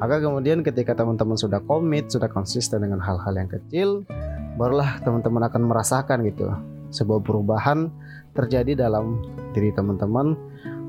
Maka 0.00 0.24
kemudian 0.24 0.64
ketika 0.64 0.96
teman-teman 0.96 1.36
sudah 1.36 1.60
komit 1.60 2.08
sudah 2.08 2.32
konsisten 2.32 2.80
dengan 2.80 3.00
hal-hal 3.04 3.36
yang 3.36 3.50
kecil 3.52 4.08
barulah 4.56 4.96
teman-teman 5.04 5.44
akan 5.52 5.62
merasakan 5.68 6.24
gitu 6.24 6.48
sebuah 6.88 7.20
perubahan 7.20 7.92
terjadi 8.32 8.88
dalam 8.88 9.20
diri 9.52 9.72
teman-teman 9.72 10.36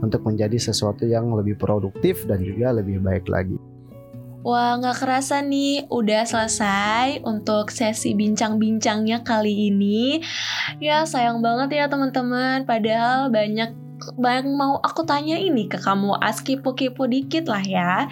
untuk 0.02 0.26
menjadi 0.26 0.58
sesuatu 0.60 1.08
yang 1.08 1.32
lebih 1.34 1.58
produktif 1.58 2.26
dan 2.30 2.44
juga 2.44 2.76
lebih 2.76 3.02
baik 3.02 3.26
lagi. 3.30 3.58
Wah, 4.48 4.80
nggak 4.80 5.04
kerasa 5.04 5.44
nih, 5.44 5.92
udah 5.92 6.24
selesai 6.24 7.20
untuk 7.28 7.68
sesi 7.68 8.16
bincang-bincangnya 8.16 9.26
kali 9.26 9.74
ini. 9.74 10.24
Ya, 10.80 11.04
sayang 11.04 11.44
banget 11.44 11.76
ya 11.76 11.86
teman-teman, 11.92 12.64
padahal 12.64 13.28
banyak 13.28 13.87
yang 14.16 14.48
mau 14.56 14.80
aku 14.80 15.04
tanya 15.04 15.36
ini 15.36 15.68
ke 15.68 15.82
kamu 15.82 16.16
As. 16.24 16.40
Kepo-kepo 16.40 17.10
dikit 17.10 17.50
lah 17.52 17.64
ya. 17.64 18.08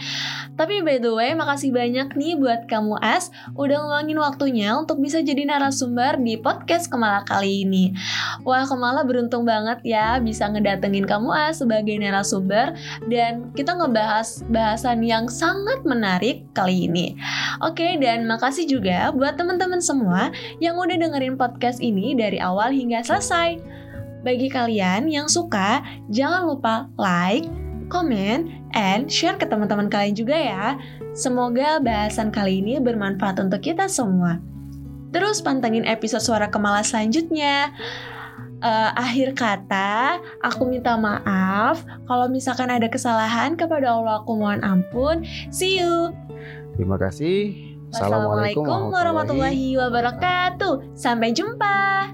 Tapi 0.60 0.84
by 0.84 1.00
the 1.00 1.12
way 1.14 1.32
makasih 1.32 1.72
banyak 1.72 2.12
nih 2.18 2.36
buat 2.36 2.68
kamu 2.68 3.00
As. 3.00 3.32
Udah 3.56 3.80
ngeluangin 3.80 4.20
waktunya 4.20 4.76
untuk 4.76 5.00
bisa 5.00 5.24
jadi 5.24 5.48
narasumber 5.48 6.20
di 6.20 6.36
podcast 6.36 6.92
Kemala 6.92 7.24
kali 7.24 7.64
ini. 7.64 7.96
Wah 8.44 8.68
Kemala 8.68 9.08
beruntung 9.08 9.48
banget 9.48 9.80
ya 9.86 10.20
bisa 10.20 10.52
ngedatengin 10.52 11.08
kamu 11.08 11.32
As 11.32 11.64
sebagai 11.64 11.96
narasumber. 11.96 12.76
Dan 13.08 13.56
kita 13.56 13.78
ngebahas 13.78 14.44
bahasan 14.52 15.06
yang 15.06 15.32
sangat 15.32 15.86
menarik 15.88 16.44
kali 16.52 16.90
ini. 16.90 17.16
Oke 17.64 17.96
dan 18.02 18.28
makasih 18.28 18.68
juga 18.68 19.14
buat 19.14 19.40
teman-teman 19.40 19.80
semua 19.80 20.34
yang 20.60 20.76
udah 20.76 20.98
dengerin 20.98 21.40
podcast 21.40 21.80
ini 21.80 22.18
dari 22.18 22.42
awal 22.42 22.74
hingga 22.74 23.04
selesai 23.06 23.85
Bagi 24.26 24.50
kalian 24.50 25.06
yang 25.06 25.30
suka, 25.30 25.86
jangan 26.10 26.50
lupa 26.50 26.90
like, 26.98 27.46
comment, 27.94 28.50
and 28.74 29.06
share 29.06 29.38
ke 29.38 29.46
teman-teman 29.46 29.86
kalian 29.86 30.18
juga 30.18 30.34
ya. 30.34 30.66
Semoga 31.14 31.78
bahasan 31.78 32.34
kali 32.34 32.58
ini 32.58 32.82
bermanfaat 32.82 33.38
untuk 33.38 33.62
kita 33.62 33.86
semua. 33.86 34.42
Terus 35.14 35.46
pantengin 35.46 35.86
episode 35.86 36.26
Suara 36.26 36.50
Kemala 36.50 36.82
selanjutnya. 36.82 37.70
Uh, 38.66 38.90
akhir 38.98 39.38
kata, 39.38 40.18
aku 40.42 40.74
minta 40.74 40.98
maaf 40.98 41.86
kalau 42.10 42.26
misalkan 42.26 42.74
ada 42.74 42.90
kesalahan 42.90 43.54
kepada 43.54 43.94
Allah 43.94 44.26
aku 44.26 44.42
mohon 44.42 44.66
ampun. 44.66 45.22
See 45.54 45.78
you. 45.78 46.18
Terima 46.74 46.98
kasih. 46.98 47.78
Wassalamualaikum 47.94 48.90
warahmatullahi 48.90 49.78
wabarakatuh. 49.78 50.98
Sampai 50.98 51.32
jumpa. 51.32 52.10